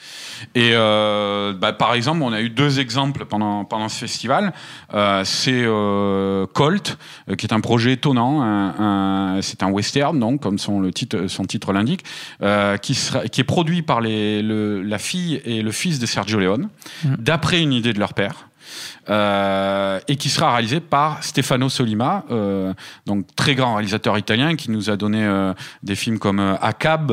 [0.55, 4.55] Et bah, par exemple, on a eu deux exemples pendant pendant ce festival.
[5.25, 5.65] C'est
[6.55, 6.99] Colt,
[7.37, 11.02] qui est un projet étonnant, un, un, c'est un western donc comme son le titre,
[11.29, 12.05] son titre l'indique,
[12.43, 16.07] euh, qui, sera, qui est produit par les, le, la fille et le fils de
[16.07, 16.69] Sergio Leone,
[17.05, 17.15] mmh.
[17.19, 18.49] d'après une idée de leur père.
[19.11, 22.73] Euh, et qui sera réalisé par Stefano Solima, euh,
[23.05, 27.13] donc très grand réalisateur italien qui nous a donné euh, des films comme Acab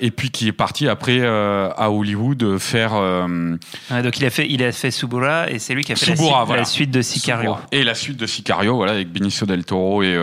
[0.00, 2.94] et puis qui est parti après à Hollywood faire.
[2.94, 6.16] Ouais, donc il a fait il a fait Subura et c'est lui qui a fait
[6.16, 6.62] Subura, la, suite, voilà.
[6.62, 7.52] la, suite, de Sicario.
[7.52, 7.66] Subura.
[7.70, 10.18] Et la suite de Sicario, voilà, avec Benicio del Toro et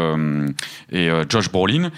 [0.92, 1.90] et Josh Brolin,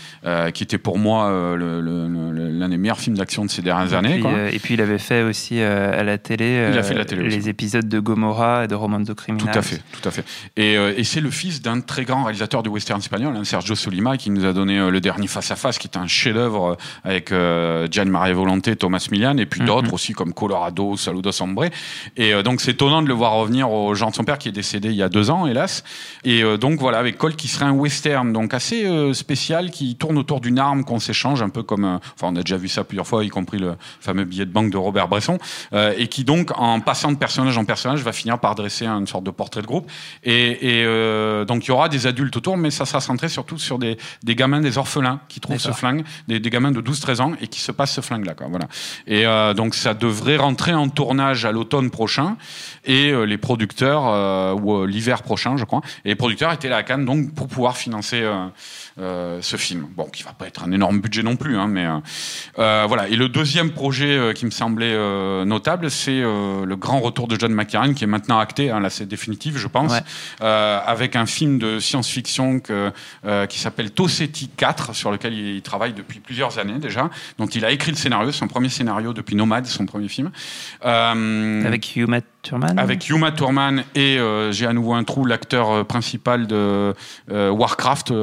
[0.54, 4.14] qui était pour moi l'un des meilleurs films d'action de ces dernières et années.
[4.14, 4.52] Puis, quoi.
[4.52, 7.38] et puis il avait fait aussi à la télé, il a fait la télé les
[7.40, 7.50] aussi.
[7.50, 9.52] épisodes de Gomorrah et de Roman de Criminal.
[9.52, 10.24] Tout à fait, tout à fait.
[10.56, 13.76] Et, euh, et c'est le fils d'un très grand réalisateur de western espagnol, hein, Sergio
[13.76, 16.78] Solima, qui nous a donné euh, le dernier Face à Face, qui est un chef-d'œuvre
[17.06, 17.30] euh, avec
[17.92, 19.68] Gian Maria Volonté, Thomas Milian, et puis mm -hmm.
[19.68, 21.66] d'autres aussi comme Colorado, Saludos Hombre.
[22.18, 24.58] Et donc c'est étonnant de le voir revenir au genre de son père qui est
[24.64, 25.84] décédé il y a deux ans, hélas.
[26.24, 28.82] Et donc voilà, avec Colt qui serait un western, donc assez
[29.14, 31.86] spécial, qui tourne autour d'une arme qu'on s'échange, un peu comme,
[32.16, 34.72] enfin on a déjà vu ça plusieurs fois, y compris le fameux billet de banque
[34.72, 35.38] de Robert Bresson,
[36.02, 39.24] et qui donc en passant de personnage en personnage va finir par dresser une sorte
[39.24, 39.90] de portrait de groupe.
[40.24, 43.58] Et, et euh, donc il y aura des adultes autour, mais ça sera centré surtout
[43.58, 47.22] sur des, des gamins, des orphelins qui trouvent ce flingue, des, des gamins de 12-13
[47.22, 48.34] ans et qui se passent ce flingue-là.
[48.50, 48.68] Voilà.
[49.08, 52.38] Et euh, donc ça devrait rentrer en tournage à l'automne prochain
[52.86, 56.84] et euh, les producteurs, ou l'hiver prochain, je crois, et les producteurs étaient là à
[56.84, 58.24] Cannes donc pour pouvoir financer
[59.00, 59.88] euh, ce film.
[59.96, 61.88] Bon, qui va pas être un énorme budget non plus, hein, mais
[62.58, 63.08] euh, voilà.
[63.08, 67.40] Et le deuxième projet euh, qui me semblait euh, notable, c'est le grand retour de
[67.40, 68.72] John McTiernan, qui est maintenant acté.
[68.72, 70.46] Hein, là, c'est définitif, je pense, ouais.
[70.46, 76.20] avec un film de science-fiction qui s'appelle Tossetti 4, sur lequel il, il, travaille depuis
[76.20, 77.10] plusieurs années déjà.
[77.38, 80.32] Donc, il a écrit le scénario, son premier scénario depuis Nomade, son premier film.
[80.82, 82.08] avec Hugh
[82.42, 82.78] Thurman.
[82.80, 84.20] Avec Yuma Thurman et
[84.52, 86.94] j'ai à nouveau un trou, l'acteur principal de
[87.30, 88.14] Warcraft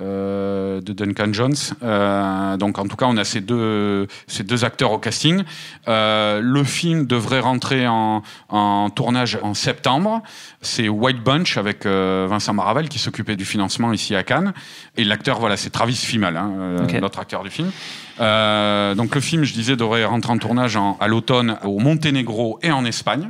[0.00, 1.54] euh, de Duncan Jones.
[1.82, 5.42] Euh, donc en tout cas, on a ces deux, ces deux acteurs au casting.
[5.88, 10.22] Euh, le film devrait rentrer en, en tournage en septembre.
[10.62, 14.52] C'est White Bunch avec euh, Vincent Maravel qui s'occupait du financement ici à Cannes.
[14.96, 17.00] Et l'acteur, voilà, c'est Travis Fimmel, hein, okay.
[17.00, 17.70] l'autre acteur du film.
[18.20, 22.58] Euh, donc le film, je disais, devrait rentrer en tournage en, à l'automne au Monténégro
[22.62, 23.29] et en Espagne.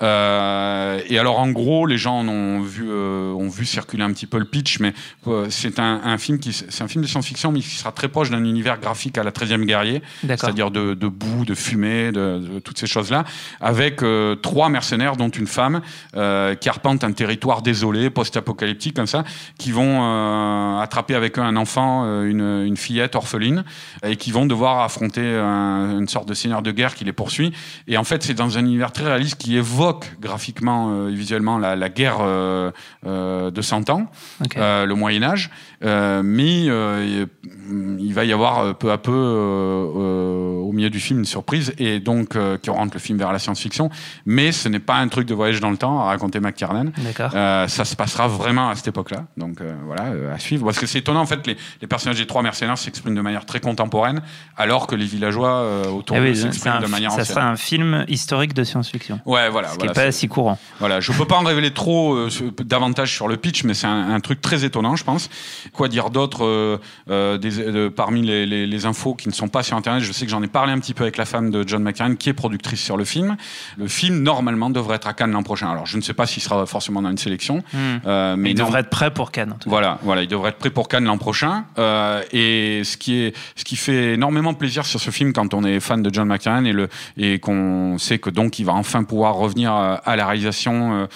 [0.00, 4.26] Euh, et alors en gros, les gens ont vu euh, ont vu circuler un petit
[4.26, 4.92] peu le pitch, mais
[5.26, 8.08] euh, c'est un, un, film qui c'est un film de science-fiction, mais qui sera très
[8.08, 12.38] proche d'un univers graphique à la 13e guerrier, c'est-à-dire de, de, boue, de fumée, de,
[12.38, 13.24] de toutes ces choses-là,
[13.60, 15.82] avec euh, trois mercenaires, dont une femme
[16.16, 19.24] euh, qui arpente un territoire désolé, post-apocalyptique comme ça,
[19.58, 23.64] qui vont attraper avec eux un enfant, une, une, fillette orpheline,
[24.04, 27.52] et qui vont devoir affronter un, une sorte de seigneur de guerre qui les poursuit.
[27.86, 31.58] Et en fait, c'est dans un univers très réaliste qui évoque graphiquement euh, et visuellement
[31.58, 32.70] la, la guerre euh,
[33.04, 34.06] euh, de 100 ans,
[34.44, 34.58] okay.
[34.60, 35.50] le Moyen Âge,
[35.82, 42.00] mais il va y avoir peu à peu au milieu du film une surprise et
[42.00, 43.90] donc qui oriente le film vers la science-fiction.
[44.26, 46.92] Mais ce n'est pas un truc de voyage dans le temps à raconter McTiernan.
[47.14, 49.24] ça se passera vraiment à cette époque-là.
[49.36, 50.64] Donc voilà, à suivre.
[50.64, 53.46] Parce que c'est étonnant en fait, les, les, personnages des trois mercenaires s'expriment de manière
[53.46, 54.22] très contemporaine,
[54.56, 57.24] alors que les villageois autour ah oui, s'expriment de manière ancienne.
[57.24, 59.20] Ça sera un film historique de science-fiction.
[59.26, 59.68] Ouais, voilà.
[59.68, 60.58] Ce qui n'est pas si courant.
[60.78, 62.28] Voilà, je peux pas en révéler trop euh,
[62.64, 65.28] davantage sur le pitch, mais c'est un, un truc très étonnant, je pense.
[65.72, 66.76] Quoi dire d'autre euh,
[67.10, 70.12] euh, des- de- parmi les, les- les infos qui ne sont pas sur Internet Je
[70.12, 72.28] sais que j'en ai parlé un petit peu avec la femme de John McTiernan, qui
[72.28, 73.36] est productrice sur le film.
[73.78, 75.70] Le film normalement devrait être à Cannes l'an prochain.
[75.70, 78.80] Alors je ne sais pas s'il sera forcément dans une sélection, euh, mais Il devrait
[78.80, 79.52] être prêt pour Cannes.
[79.52, 79.70] en tout cas.
[79.70, 81.64] voilà, voilà, il devrait être prêt pour Cannes l'an prochain.
[81.78, 85.64] Euh, et ce qui est, ce qui fait énormément plaisir sur ce film quand on
[85.64, 89.04] est fan de John McTiernan et le et qu'on sait que donc il va enfin
[89.04, 91.08] pouvoir revenir euh, à la réalisation.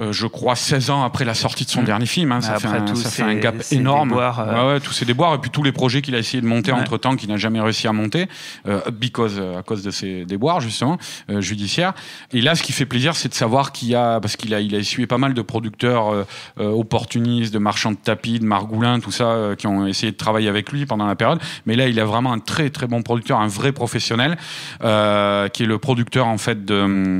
[0.00, 1.86] Euh, euh, je crois 16 ans après la sortie de son Mm.
[1.86, 4.10] dernier film, hein, ça, fait un, ça fait un gap énorme.
[4.10, 4.52] déboires, euh.
[4.68, 6.70] Ouais, ouais, tous ces déboires et puis tous les projets qu'il a essayé de monter
[6.72, 6.78] Ouais.
[6.80, 8.28] entre temps qu'il n'a jamais réussi à monter,
[8.66, 10.98] euh, because à cause de ces déboires justement
[11.30, 11.94] euh, judiciaires.
[12.32, 14.74] Et là, ce qui fait plaisir, c'est de savoir qu'il a parce qu'il a il
[14.74, 16.24] a essuyé pas mal de producteurs euh,
[16.60, 20.16] euh, opportunistes, de marchands de tapis, de margoulins, tout ça, euh, qui ont essayé de
[20.16, 21.38] travailler avec lui pendant la période.
[21.64, 24.36] Mais là, il a vraiment un très très bon producteur, un vrai professionnel,
[24.84, 27.18] euh, qui est le producteur en fait de.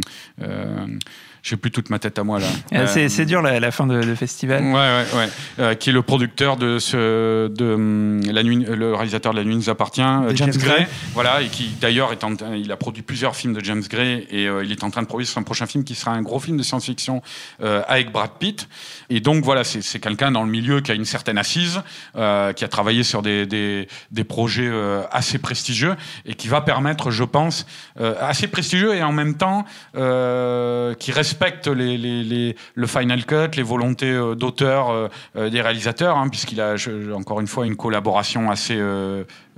[1.49, 2.47] J'ai plus toute ma tête à moi là.
[2.73, 4.63] Euh, c'est, dur la, la fin de, de festival.
[4.63, 5.29] Ouais, ouais, ouais.
[5.61, 9.45] Euh, qui est le producteur de ce, de hum, la nuit, le réalisateur de La
[9.45, 10.77] Nuit nous appartient, euh, James, James Gray.
[10.77, 10.87] Gray.
[11.15, 14.47] Voilà, et qui d'ailleurs est en, il a produit plusieurs films de James Gray et
[14.47, 16.57] euh, il est en train de produire son prochain film qui sera un gros film
[16.57, 17.23] de science-fiction
[17.63, 18.69] euh, avec Brad Pitt.
[19.09, 21.81] Et donc voilà, c'est, quelqu'un dans le milieu qui a une certaine assise,
[22.17, 26.61] euh, qui a travaillé sur des, des, des projets euh, assez prestigieux et qui va
[26.61, 27.67] permettre, je pense,
[28.01, 29.65] euh, assez prestigieux et en même temps
[29.97, 36.17] euh, qui respecte les, le final cut, les volontés euh, d'auteur euh, euh, des réalisateurs,
[36.17, 36.77] hein, puisqu'il a
[37.15, 38.81] encore une fois une collaboration assez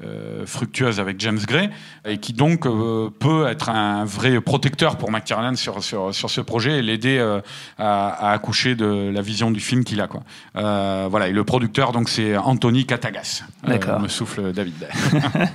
[0.05, 1.71] euh, fructueuse avec James Gray
[2.05, 6.41] et qui donc euh, peut être un vrai protecteur pour McTiernan sur, sur, sur ce
[6.41, 7.41] projet et l'aider euh,
[7.79, 10.07] à, à accoucher de la vision du film qu'il a.
[10.07, 10.23] Quoi.
[10.55, 13.43] Voilà, et le producteur donc c'est Anthony Katagas.
[13.67, 14.01] D'accord.
[14.01, 14.75] me souffle David.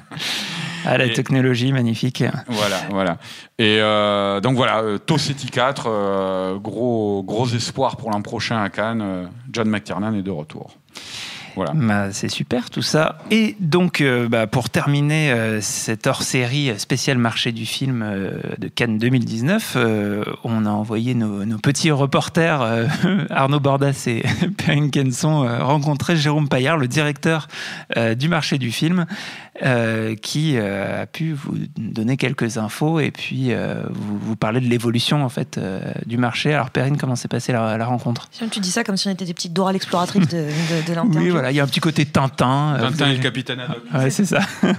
[0.85, 2.25] Ah, la Et- technologie, magnifique.
[2.49, 3.17] Voilà, voilà.
[3.57, 3.79] Et
[4.41, 9.29] donc voilà, Tossetti 4, euh, gros, gros espoir pour l'an prochain à Cannes.
[9.49, 10.75] John McTiernan est de retour.
[11.55, 11.71] Voilà.
[11.75, 13.19] Bah, c'est super tout ça.
[13.31, 18.67] Et donc, euh, bah, pour terminer euh, cette hors-série spéciale marché du film euh, de
[18.67, 22.87] Cannes 2019, euh, on a envoyé nos, nos petits reporters euh,
[23.29, 24.23] Arnaud Bordas et
[24.57, 27.47] Perrine Kenson rencontrer Jérôme Paillard, le directeur
[28.17, 29.05] du marché du film,
[29.61, 34.59] euh, qui euh, a pu vous donner quelques infos et puis euh, vous, vous parler
[34.59, 36.53] de l'évolution en fait euh, du marché.
[36.53, 38.29] Alors Perrine, comment s'est passée la, la rencontre?
[38.51, 41.17] Tu dis ça comme si on était des petites Dora l'exploratrice de, de.
[41.19, 42.77] Oui, voilà, il y a un petit côté Tintin.
[42.79, 43.83] Tintin et le capitaine Haddock.
[43.93, 44.39] Ouais, c'est ça.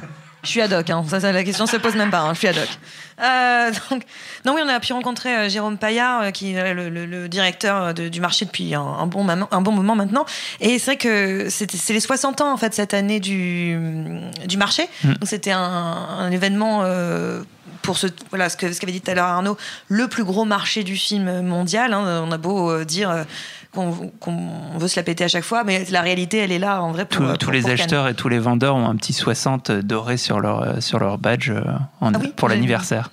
[0.45, 1.05] Je suis ad hoc, hein.
[1.09, 2.35] ça, ça, la question se pose même pas, hein.
[2.35, 2.69] je suis ad hoc.
[3.23, 4.03] Euh, donc,
[4.45, 7.29] non, oui, on a pu rencontrer euh, Jérôme Paillard, euh, qui est le, le- le
[7.29, 10.25] directeur de- du marché depuis un, un bon, maman- un bon moment maintenant.
[10.61, 13.79] Et c'est vrai que c'est les 60 ans, en fait, cette année du,
[14.47, 14.89] du marché.
[15.03, 15.09] Mm.
[15.15, 16.85] Donc, c'était un, un événement.
[17.83, 19.57] pour ce, voilà, ce que- ce qu'avait dit tout à l'heure Arnaud,
[19.89, 21.93] le plus gros marché du film mondial.
[21.93, 22.25] hein.
[22.27, 23.25] On a beau euh, dire
[23.75, 26.93] qu'on veut se la péter à chaque fois, mais la réalité, elle est là en
[26.93, 27.81] vrai pour, Tous, euh, tous les pour Cannes.
[27.81, 31.19] acheteurs et tous les vendeurs ont un petit 60 doré sur leur, euh, sur leur
[31.19, 31.61] badge euh,
[32.01, 33.11] en- Ah oui, pour l'anniversaire.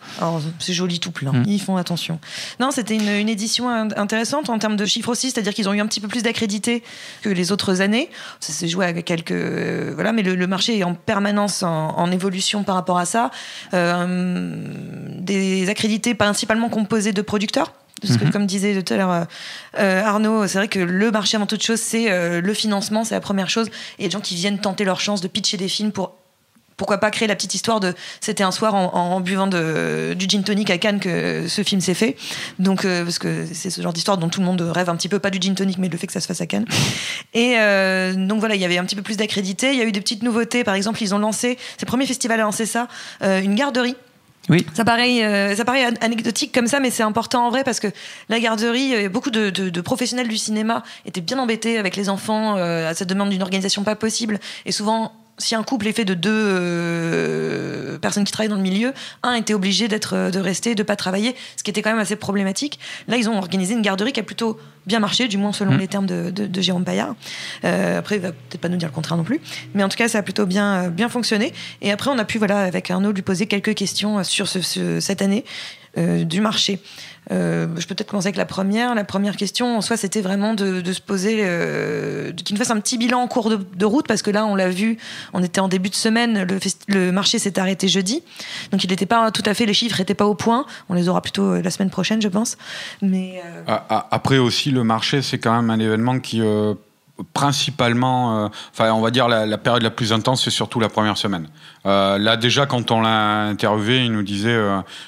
[0.59, 1.31] C'est joli tout plein.
[1.33, 1.43] Mm.
[1.47, 2.19] Ils font attention.
[2.59, 5.73] Non, c'était une, une édition in- intéressante en termes de chiffres aussi, c'est-à-dire qu'ils ont
[5.73, 6.83] eu un petit peu plus d'accrédités
[7.21, 8.09] que les autres années.
[8.39, 9.31] Ça s'est joué avec quelques.
[9.31, 13.05] euh, voilà, mais le, le marché est en permanence en, en évolution par rapport à
[13.05, 13.31] ça.
[13.73, 14.55] Euh,
[15.19, 17.73] des accrédités principalement composés de producteurs.
[18.01, 18.31] Parce que, Mhm.
[18.31, 19.23] comme disait tout à l'heure euh,
[19.77, 23.13] euh, Arnaud, c'est vrai que le marché, avant toute chose, c'est euh, le financement, c'est
[23.15, 23.67] la première chose.
[23.67, 25.91] Et il y a des gens qui viennent tenter leur chance de pitcher des films
[25.91, 26.13] pour
[26.77, 30.25] pourquoi pas créer la petite histoire de c'était un soir en, en buvant de, du
[30.27, 32.15] gin tonic à Cannes que ce film s'est fait.
[32.57, 35.09] Donc euh, parce que c'est ce genre d'histoire dont tout le monde rêve un petit
[35.09, 36.65] peu pas du gin tonic mais le fait que ça se fasse à Cannes.
[37.35, 39.85] Et euh, donc voilà il y avait un petit peu plus d'accrédité il y a
[39.85, 40.63] eu des petites nouveautés.
[40.63, 42.87] Par exemple ils ont lancé c'est le premier festival à lancer ça
[43.21, 43.95] euh, une garderie
[44.49, 44.65] Oui.
[44.73, 47.79] ça paraît, euh, ça paraît an- anecdotique comme ça, mais c'est important en vrai parce
[47.79, 47.87] que
[48.27, 52.09] la garderie, euh, beaucoup de, de- de professionnels du cinéma étaient bien embêtés avec les
[52.09, 52.55] enfants.
[52.57, 54.39] Euh, ça demande une organisation pas possible.
[54.65, 58.61] Et souvent, si un couple est fait de deux euh, personnes qui travaillent dans le
[58.61, 61.91] milieu, un était obligé d'être, euh, de rester, de pas travailler, ce qui était quand
[61.91, 62.79] même assez problématique.
[63.07, 65.77] Là, ils ont organisé une garderie qui a plutôt bien marché, du moins selon Mm.
[65.77, 67.15] les termes de, de- de Jérôme Paillard.
[67.65, 69.39] Euh, après, il va peut-être pas nous dire le contraire non plus,
[69.73, 71.53] mais en tout cas, ça a plutôt bien, bien fonctionné.
[71.81, 74.99] Et après, on a pu, voilà, avec Arnaud, lui poser quelques questions sur ce- ce-
[74.99, 75.45] cette année
[75.97, 76.79] euh, du marché.
[77.29, 78.95] Euh, je peux peut-être commencer avec la première.
[78.95, 82.79] La première question, en soi, c'était vraiment de, se poser, euh, qu'il nous fasse un
[82.79, 84.97] petit bilan en cours de, route, parce que là, on l'a vu,
[85.33, 86.47] on était en début de semaine,
[86.87, 88.23] le, marché s'est arrêté jeudi,
[88.71, 90.65] donc il n'était pas tout à fait, les chiffres n'étaient pas au point.
[90.89, 92.57] On les aura plutôt euh, la semaine prochaine, je pense.
[93.01, 96.41] Mais euh, A- a- Après aussi, le marché, c'est quand même un événement qui,
[97.21, 101.17] euh, principalement, enfin, on va dire la, période la plus intense, c'est surtout la première
[101.17, 101.47] semaine.
[101.85, 104.59] là, déjà, quand on l'a interviewé, il nous disait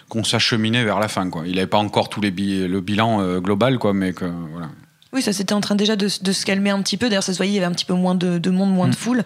[0.10, 1.30] qu'on s'acheminait vers la fin.
[1.30, 1.43] Quoi.
[1.45, 4.67] Il n'avait pas encore tous les le bilan global, quoi, mais que voilà.
[5.13, 7.08] Oui, ça c'était en train déjà de, se calmer un petit peu.
[7.08, 8.93] D'ailleurs, ça se voyait, il y avait un petit peu moins de, monde, moins de
[8.93, 8.97] mm.
[8.97, 9.23] foule.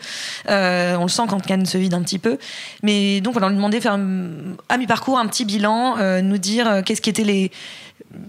[0.49, 2.37] Euh, on le sent quand Cannes se vide un petit peu.
[2.83, 3.97] Mais donc, on lui demandait de faire
[4.69, 7.51] à mi-parcours un petit bilan, euh, nous dire euh, qu'est-ce qui étaient les,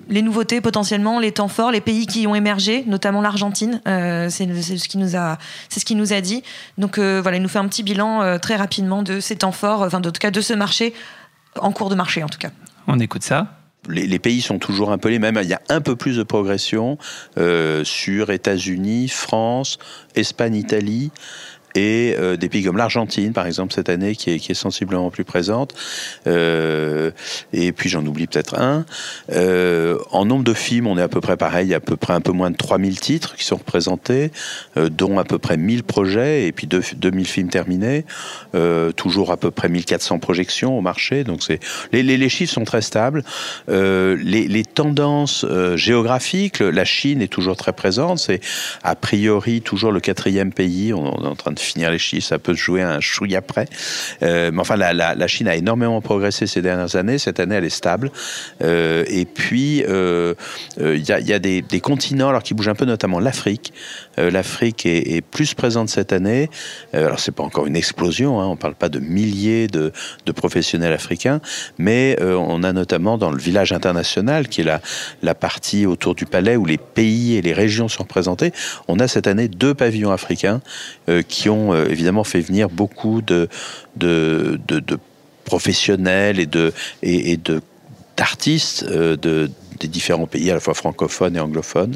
[0.09, 3.81] les nouveautés potentiellement, les temps forts, les pays qui ont émergé, notamment l'Argentine.
[3.85, 5.39] c'est ce qui nous a,
[5.69, 6.43] c'est ce qui nous a dit.
[6.79, 9.99] Donc voilà, il nous fait un petit bilan très rapidement de ces temps forts, enfin
[9.99, 10.95] en tout cas de ce marché
[11.61, 12.51] en cours de marché en tout cas.
[12.87, 15.39] On écoute ça les, pays sont toujours un peu les mêmes.
[15.43, 16.99] Il y a un peu plus de progression
[17.39, 19.79] euh, sur États-Unis, France,
[20.15, 21.11] Espagne, Italie
[21.75, 25.75] et euh, des pays comme l'Argentine, par exemple, cette année, qui est, sensiblement plus présente.
[26.27, 27.11] Euh,
[27.53, 28.85] et puis j'en oublie peut-être un.
[29.33, 32.21] Euh, en nombre de films, on est à peu près pareil, à peu près un
[32.21, 34.33] peu moins de 3000 titres qui sont représentés,
[34.77, 38.05] dont à peu près 1000 projets et puis 2000 films terminés.
[38.97, 41.25] Toujours à peu près 1400 projections au marché.
[41.25, 41.43] Donc
[41.93, 43.23] les, chiffres sont très stables.
[43.69, 44.17] Les,
[44.49, 48.19] les, tendances géographiques, la Chine est toujours très présente.
[48.19, 48.41] C'est
[48.83, 50.93] a priori toujours le quatrième pays.
[50.93, 53.37] On, on est en train de finir les chiffres, ça peut se jouer un chouille
[53.37, 53.67] après.
[54.23, 57.19] Euh, mais enfin, la, Chine a énormément progressé ces dernières années.
[57.19, 58.11] Cette année, elle est stable.
[58.63, 60.35] Euh, et puis, euh,
[60.81, 63.73] euh, il y, a, des, continents alors qui bougent un peu, notamment l'Afrique.
[64.19, 66.51] Euh, L'Afrique est, plus présente cette année.
[66.93, 68.41] alors, c'est pas encore une explosion.
[68.41, 69.93] Hein, on parle pas de milliers de,
[70.27, 71.41] de professionnels africains,
[71.79, 74.81] mais on a notamment dans le village international, qui est
[75.23, 78.53] la, partie autour du palais où les pays et les régions sont représentés,
[78.89, 80.61] on a cette année deux pavillons africains
[81.29, 83.49] qui euh, évidemment fait venir beaucoup de,
[83.97, 84.99] de, de,
[85.45, 87.61] professionnels et de, et, de
[88.17, 91.95] d'artistes euh, de, des différents pays, à la fois francophones et anglophones.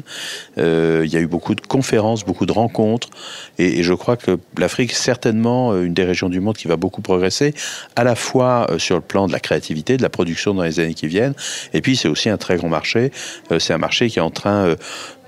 [0.57, 3.09] Euh, il y a eu beaucoup de conférences, beaucoup de rencontres,
[3.59, 7.53] et, je crois que l'Afrique certainement une des régions du monde qui va beaucoup progresser,
[7.97, 10.93] à la fois sur le plan de la créativité, de la production dans les années
[10.93, 11.35] qui viennent,
[11.73, 13.11] et puis c'est aussi un très grand marché.
[13.59, 14.77] c'est un marché qui est en train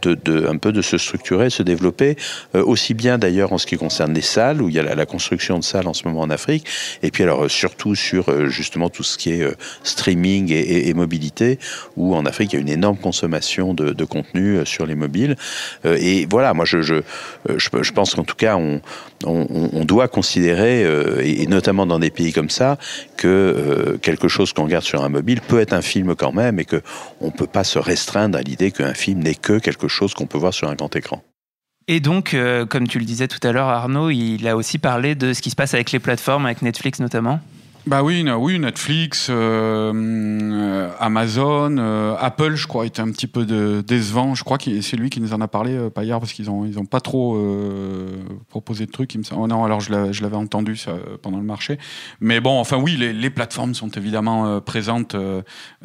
[0.03, 2.15] de, un peu de se structurer, de se développer,
[2.55, 5.05] euh, aussi bien d'ailleurs en ce qui concerne les salles, où il y a la,
[5.05, 6.65] construction de salles en ce moment en Afrique,
[7.03, 9.47] et puis alors euh, surtout sur euh, justement tout ce qui est
[9.83, 11.59] streaming et, mobilité,
[11.95, 15.35] où en Afrique il y a une énorme consommation de, contenu sur les mobiles.
[15.83, 16.95] et voilà, moi je, je,
[17.57, 18.81] je, pense qu'en tout cas on,
[19.23, 20.85] on, doit considérer,
[21.23, 22.77] et, notamment dans des pays comme ça,
[23.17, 26.65] que quelque chose qu'on regarde sur un mobile peut être un film quand même, et
[26.65, 26.81] que
[27.21, 30.27] on peut pas se restreindre à l'idée qu'un film n'est que quelque chose chose qu'on
[30.27, 31.23] peut voir sur un grand écran.
[31.87, 35.15] Et donc, euh, comme tu le disais tout à l'heure, Arnaud, il a aussi parlé
[35.15, 37.39] de ce qui se passe avec les plateformes, avec Netflix notamment?
[37.87, 43.45] Bah oui, oui, Netflix, euh, euh, Amazon, euh, Apple, je crois, était un petit peu
[43.83, 44.33] décevant.
[44.33, 46.65] Je crois que c'est lui qui nous en a parlé, pas hier, parce qu'ils ont,
[46.65, 47.39] ils ont pas trop
[48.49, 49.15] proposé de trucs.
[49.37, 50.75] Oh non, alors je l'avais entendu
[51.21, 51.77] pendant le marché.
[52.21, 55.15] Mais bon, enfin oui, les, les plateformes sont évidemment présentes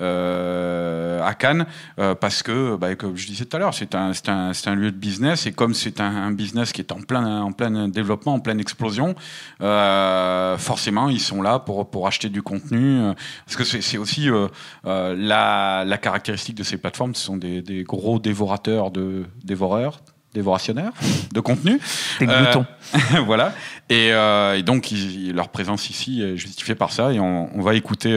[0.01, 4.75] à Cannes, parce que, bah, comme je disais tout à l'heure, c'est un, un, un,
[4.75, 7.89] lieu de business, et comme c'est un, un, business qui est en plein, en plein
[7.89, 9.15] développement, en pleine explosion,
[9.61, 13.01] forcément, ils sont là pour pour acheter du contenu.
[13.01, 13.15] Euh,
[13.47, 14.49] parce que c'est aussi euh,
[14.87, 20.01] euh, la, la, caractéristique de ces plateformes, ce sont des, des gros dévorateurs de dévoreurs
[20.33, 20.93] dévorationnaires
[21.35, 21.81] de contenu.
[22.21, 22.65] Des gloutons.
[23.27, 23.53] voilà.
[23.89, 24.89] Et, et donc,
[25.35, 27.13] leur présence ici est justifiée par ça.
[27.13, 28.17] Et on, on va écouter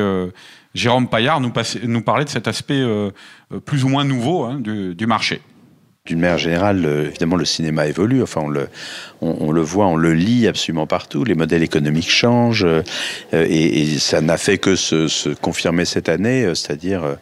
[0.76, 2.86] Jérôme Paillard nous, passer, nous parler de cet aspect
[3.66, 5.42] plus ou moins nouveau hein, du, du marché.
[6.06, 8.22] D'une manière générale, évidemment, le cinéma évolue.
[8.22, 8.68] Enfin, on le,
[9.22, 11.24] on, le voit, on le lit absolument partout.
[11.24, 12.84] Les modèles économiques changent euh,
[13.32, 17.16] et, ça n'a fait que se, confirmer cette année, euh, c'est-à-dire euh,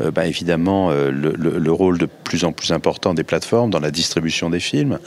[0.00, 4.60] bah, évidemment le, rôle de plus en plus important des plateformes dans la distribution des
[4.60, 4.98] films,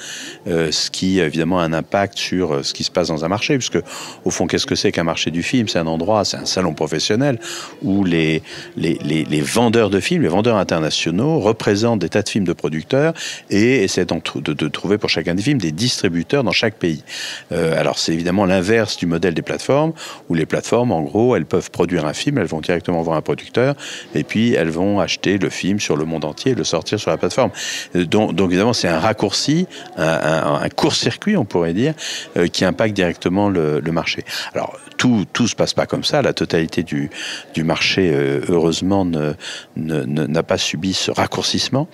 [0.46, 3.80] ce qui évidemment a un impact sur ce qui se passe dans un marché, puisque
[4.24, 5.68] au fond, qu'est-ce que c'est qu'un marché du film?
[5.68, 7.40] C'est un endroit, c'est un salon professionnel
[7.82, 8.42] où les,
[8.78, 13.14] les, les, vendeurs de films, les vendeurs internationaux représentent des tas de films de producteurs
[13.50, 17.04] et essaient de, trouver pour chacun des films des distributeurs dans chaque pays.
[17.52, 19.94] Euh, alors c'est évidemment l'inverse du modèle des plateformes,
[20.30, 23.22] où les plateformes, en gros, elles peuvent produire un film, elles vont directement voir un
[23.22, 23.76] producteur,
[24.14, 27.10] et puis elles vont acheter le film sur le monde entier et le sortir sur
[27.10, 27.52] la plateforme.
[27.96, 31.94] Euh, donc, évidemment, c'est un raccourci, un, court-circuit, on pourrait dire,
[32.38, 34.26] euh, qui impacte directement le, marché.
[34.54, 36.22] Alors tout tout se passe pas comme ça.
[36.22, 37.10] La totalité du
[37.54, 39.36] du marché, euh, heureusement, ne
[39.76, 41.88] n'a pas subi ce raccourcissement,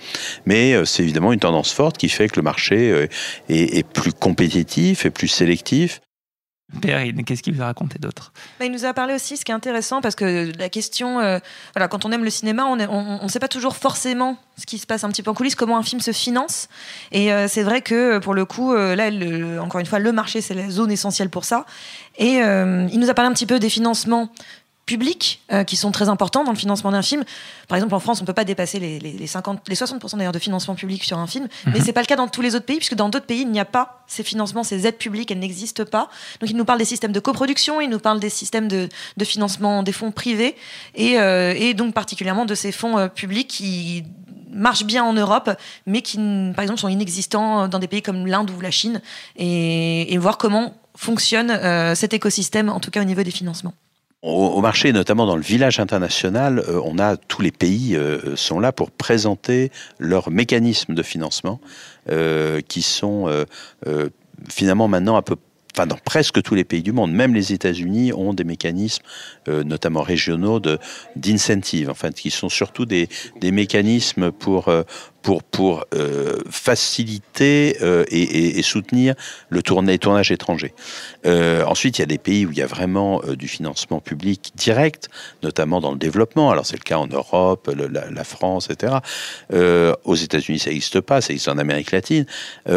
[0.46, 3.08] mais c'est évidemment une tendance forte qui fait que le marché
[3.48, 6.00] est plus compétitif et plus sélectif.
[6.80, 8.32] Perrine, qu'est-ce qu'il vous a raconté d'autre?
[8.58, 11.38] Bah, Il nous a parlé aussi, ce qui est intéressant, parce que la question, euh,
[11.74, 12.76] voilà, quand on aime le cinéma, on
[13.22, 15.76] ne sait pas toujours forcément ce qui se passe un petit peu en coulisses, comment
[15.76, 16.68] un film se finance.
[17.10, 19.10] Et euh, c'est vrai que pour le coup, euh, là,
[19.62, 21.66] encore une fois, le marché, c'est la zone essentielle pour ça.
[22.18, 24.30] Et il nous a parlé un petit peu des financements
[24.86, 27.24] publics euh, qui sont très importants dans le financement d'un film.
[27.68, 30.32] Par exemple, en France, on ne peut pas dépasser les, les, 50, les 60% d'ailleurs
[30.32, 31.84] de financement public sur un film, mais mhm.
[31.84, 33.60] c'est pas le cas dans tous les autres pays, puisque dans d'autres pays, il n'y
[33.60, 36.10] a pas ces financements, ces aides publiques, elles n'existent pas.
[36.40, 39.24] Donc, il nous parle des systèmes de coproduction, il nous parle des systèmes de, de
[39.24, 40.56] financement des fonds privés,
[40.94, 44.04] et, euh, et, donc particulièrement de ces fonds euh, publics qui
[44.50, 45.50] marchent bien en Europe,
[45.86, 46.18] mais qui,
[46.54, 49.00] par exemple, sont inexistants dans des pays comme l'Inde ou la Chine,
[49.36, 53.72] et, et voir comment fonctionne cet écosystème, en tout cas au niveau des financements.
[54.22, 58.60] Au, marché, notamment dans le village international, euh, on a tous les pays euh, sont
[58.60, 61.60] là pour présenter leurs mécanismes de financement,
[62.08, 63.28] euh, qui sont
[64.48, 65.36] finalement maintenant un peu
[65.74, 69.02] enfin dans presque tous les pays du monde, même les États-Unis ont des mécanismes,
[69.46, 70.78] notamment régionaux, de
[71.16, 73.08] d'incentive, enfin qui sont surtout des,
[73.40, 74.70] des mécanismes pour
[75.22, 79.14] pour, euh, faciliter euh, et, soutenir
[79.48, 80.74] le tournage, étranger.
[81.26, 84.52] Euh, ensuite, il y a des pays où il y a vraiment du financement public
[84.56, 85.08] direct,
[85.42, 86.50] notamment dans le développement.
[86.50, 88.96] Alors c'est le cas en Europe, la, France, etc.
[90.04, 92.26] Aux États-Unis, ça n'existe pas, ça existe en Amérique latine.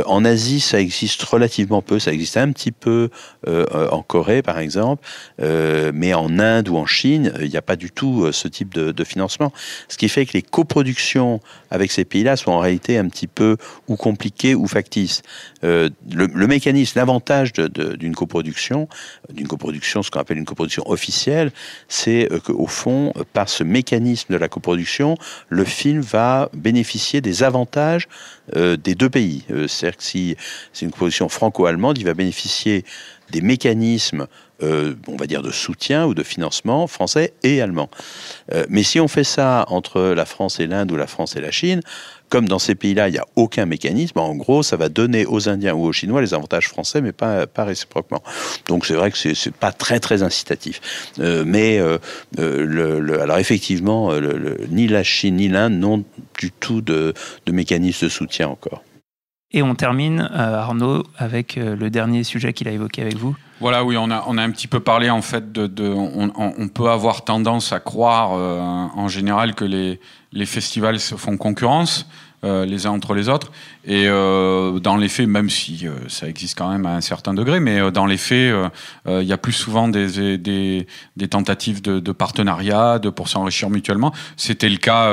[0.05, 3.09] en Asie, ça existe relativement peu, ça existe un petit peu
[3.47, 5.05] en Corée, par exemple,
[5.39, 9.03] mais en Inde ou en Chine, il n'y a pas du tout ce type de
[9.03, 9.51] financement.
[9.87, 11.39] Ce qui fait que les coproductions
[11.75, 13.57] avec ces pays-là sont en réalité un petit peu
[13.87, 15.21] ou compliqués ou factices.
[15.63, 18.87] Euh, le, mécanisme, l'avantage d'une coproduction,
[19.31, 21.51] d'une coproduction, ce qu'on appelle une coproduction officielle,
[21.87, 25.17] c'est euh, qu'au fond, par ce mécanisme de la coproduction,
[25.49, 28.07] le film va bénéficier des avantages
[28.55, 29.43] euh, des deux pays.
[29.67, 30.37] C'est-à-dire que si
[30.71, 32.85] c'est une coproduction franco-allemande, il va bénéficier
[33.31, 34.27] des mécanismes
[34.63, 37.89] euh, on va dire, de soutien ou de financement français et allemand.
[38.53, 41.41] Euh, mais si on fait ça entre la France et l'Inde ou la France et
[41.41, 41.81] la Chine,
[42.29, 45.49] comme dans ces pays-là, il n'y a aucun mécanisme, en gros, ça va donner aux
[45.49, 48.23] Indiens ou aux Chinois les avantages français, mais pas, réciproquement.
[48.67, 51.11] Donc c'est vrai que c'est pas très très incitatif.
[51.19, 51.79] Euh, mais
[52.39, 54.11] alors effectivement,
[54.69, 56.03] ni la Chine ni l'Inde n'ont
[56.39, 57.13] du tout de
[57.47, 58.81] mécanisme de soutien encore.
[59.55, 63.37] Et on termine, Arnaud, avec le dernier sujet qu'il a évoqué avec vous.
[63.61, 66.89] Voilà, oui, on a, on a un petit peu parlé en fait de, on, peut
[66.89, 70.01] avoir tendance à croire euh, en général que les,
[70.33, 72.05] les festivals se font concurrence.
[72.45, 73.51] Euh, les uns entre les autres.
[73.85, 77.33] Et euh, dans les faits, même si euh, ça existe quand même à un certain
[77.33, 78.53] degré, mais dans les faits,
[79.07, 80.85] il y a plus souvent des, des,
[81.17, 84.13] des tentatives de, de, partenariat, de pour s'enrichir mutuellement.
[84.37, 85.09] C'était le cas,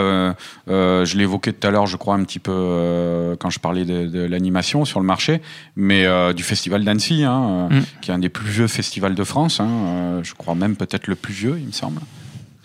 [0.66, 4.20] je l'évoquais tout à l'heure, je crois un petit peu quand je parlais de, de
[4.20, 5.40] l'animation sur le marché,
[5.76, 7.80] mais du festival d'Annecy, hein, mm.
[8.02, 9.60] qui est un des plus vieux festivals de France.
[9.60, 12.00] Hein, je crois même peut-être le plus vieux, il me semble.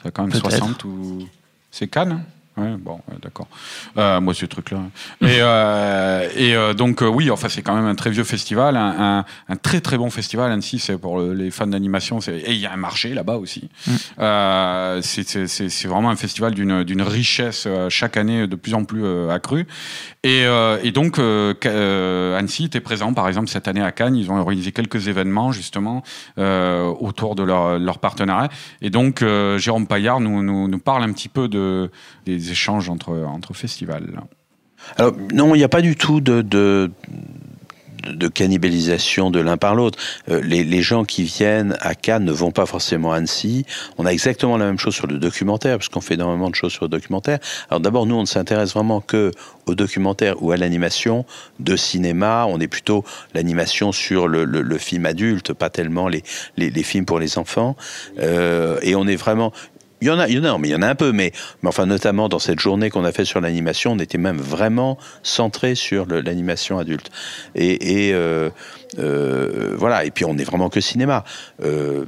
[0.04, 1.28] Ça a quand même 60 ou
[1.72, 2.24] c'est Cannes.
[2.58, 3.48] Ouais, bon, d'accord.
[3.98, 4.80] Euh, moi, ce truc-là.
[5.22, 9.20] Et, euh, et euh, donc, oui, enfin, c'est quand même un très vieux festival, un,
[9.20, 10.52] un, un très très bon festival.
[10.52, 12.20] Annecy, c'est pour les fans d'animation.
[12.20, 13.70] Et il y a un marché là-bas aussi.
[13.86, 15.02] Mm.
[15.02, 19.68] C'est vraiment un festival d'une richesse chaque année de plus en plus accrue.
[20.24, 20.46] Et,
[20.84, 24.16] et donc, Annecy était présent, par exemple, cette année à Cannes.
[24.16, 26.02] Ils ont organisé quelques événements justement
[26.38, 28.50] autour de leur, leur partenariat.
[28.82, 29.24] Et donc,
[29.58, 31.92] Jérôme Paillard nous, nous, nous parle un petit peu de
[32.26, 34.08] des échanges entre, entre festivals
[34.98, 36.42] Alors, non, il n'y a pas du tout de,
[38.14, 40.00] de cannibalisation de l'un par l'autre.
[40.30, 43.66] Euh, les, gens qui viennent à Cannes ne vont pas forcément à Annecy.
[43.98, 46.72] On a exactement la même chose sur le documentaire, parce qu'on fait énormément de choses
[46.72, 47.40] sur le documentaire.
[47.70, 49.32] Alors d'abord, nous, on ne s'intéresse vraiment que
[49.66, 51.26] au documentaire ou à l'animation
[51.60, 52.46] de cinéma.
[52.48, 56.24] On est plutôt l'animation sur le, film adulte, pas tellement les,
[56.56, 57.76] les, les films pour les enfants.
[58.20, 59.52] Euh, et on est vraiment
[60.02, 61.12] il y en a, il y en a, mais il y en a un peu,
[61.12, 61.32] mais,
[61.62, 64.98] mais enfin notamment dans cette journée qu'on a fait sur l'animation, on était même vraiment
[65.24, 67.10] centré sur l'animation adulte.
[67.56, 68.50] Et, euh,
[69.00, 71.24] euh, voilà, et puis on n'est vraiment que cinéma.
[71.64, 72.06] Euh,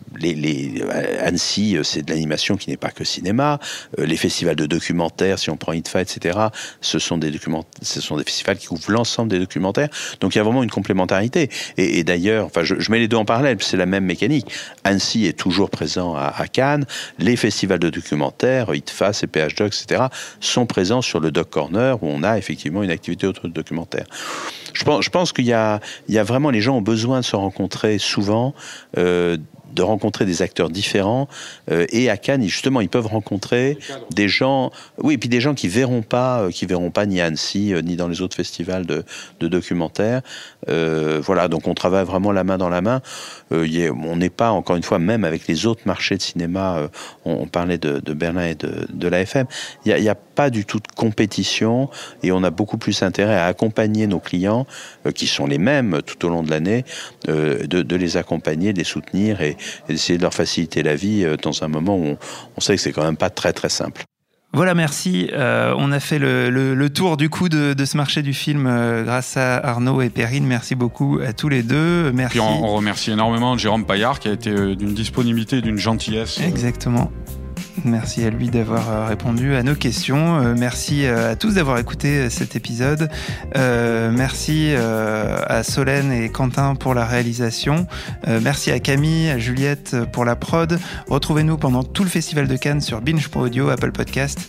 [1.22, 3.60] Annecy, c'est de l'animation qui n'est pas que cinéma.
[3.98, 6.40] Les festivals de documentaires, si on prend ITFA, etc.,
[6.82, 7.32] ce sont des
[7.82, 9.90] ce sont des festivals qui couvrent l'ensemble des documentaires.
[10.20, 11.50] Donc il y a vraiment une complémentarité.
[11.78, 14.52] Et, d'ailleurs, enfin, je, je, mets les deux en parallèle, c'est la même mécanique.
[14.84, 16.86] Annecy est toujours présent à, à, Cannes.
[17.18, 20.04] Les festivals de documentaires, ITFA, CPH Doc, etc.,
[20.40, 24.06] sont présents sur le Doc Corner où on a effectivement une activité autour du documentaire.
[24.74, 27.36] Je pense, je pense qu'il y y a vraiment les gens ont besoin de se
[27.36, 28.54] rencontrer souvent.
[28.98, 29.38] Euh,
[29.74, 31.28] de rencontrer des acteurs différents.
[31.72, 33.78] Euh, et à Cannes, justement, ils peuvent rencontrer
[34.12, 37.22] des gens, oui, et puis des gens qui verront pas, euh, qui verront pas ni
[37.22, 39.04] à Annecy ni dans les autres festivals de,
[39.40, 40.22] de documentaires.
[40.68, 43.02] voilà, donc on travaille vraiment la main dans la main.
[43.52, 46.90] on n'est pas, encore une fois, même avec les autres marchés de cinéma.
[47.26, 49.46] On, parlait de, de, Berlin et de, de l'AFM.
[49.86, 51.90] Il n'y a, a, pas du tout de compétition
[52.24, 54.66] et on a beaucoup plus intérêt à accompagner nos clients,
[55.14, 56.86] qui sont les mêmes tout au long de l'année,
[57.28, 59.58] de, de les accompagner, de les soutenir et,
[59.90, 62.18] et d'essayer de leur faciliter la vie euh, dans un moment où
[62.56, 64.04] on, sait que c'est quand même pas très très simple.
[64.52, 65.30] Voilà, merci.
[65.34, 69.38] Euh, on a fait le, tour du coup de, ce marché du film euh, grâce
[69.38, 70.46] à Arnaud et Perrine.
[70.46, 72.12] Merci beaucoup à tous les deux.
[72.14, 72.40] Merci.
[72.40, 76.40] on, on remercie énormément Jérôme Paillard qui a été d'une disponibilité et d'une gentillesse.
[76.40, 77.12] Exactement.
[77.86, 80.40] Merci à lui d'avoir euh, répondu à nos questions.
[80.40, 83.10] Euh, merci euh, à tous d'avoir écouté cet épisode.
[83.56, 87.88] merci à Solène et Quentin pour la réalisation.
[88.42, 90.80] merci à Camille, à Juliette pour la prod.
[91.08, 94.40] Retrouvez-nous pendant tout le festival de Cannes sur Binge Audio, Apple Podcast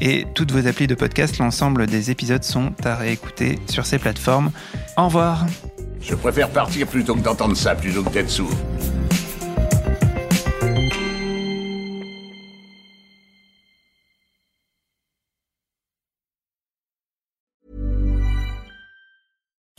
[0.00, 1.38] et toutes vos applis de podcast.
[1.38, 4.50] L'ensemble des épisodes sont à réécouter sur ces plateformes.
[4.96, 5.46] Au revoir.
[6.00, 8.54] Je préfère partir plutôt que d'entendre ça, plutôt que d'être sourd.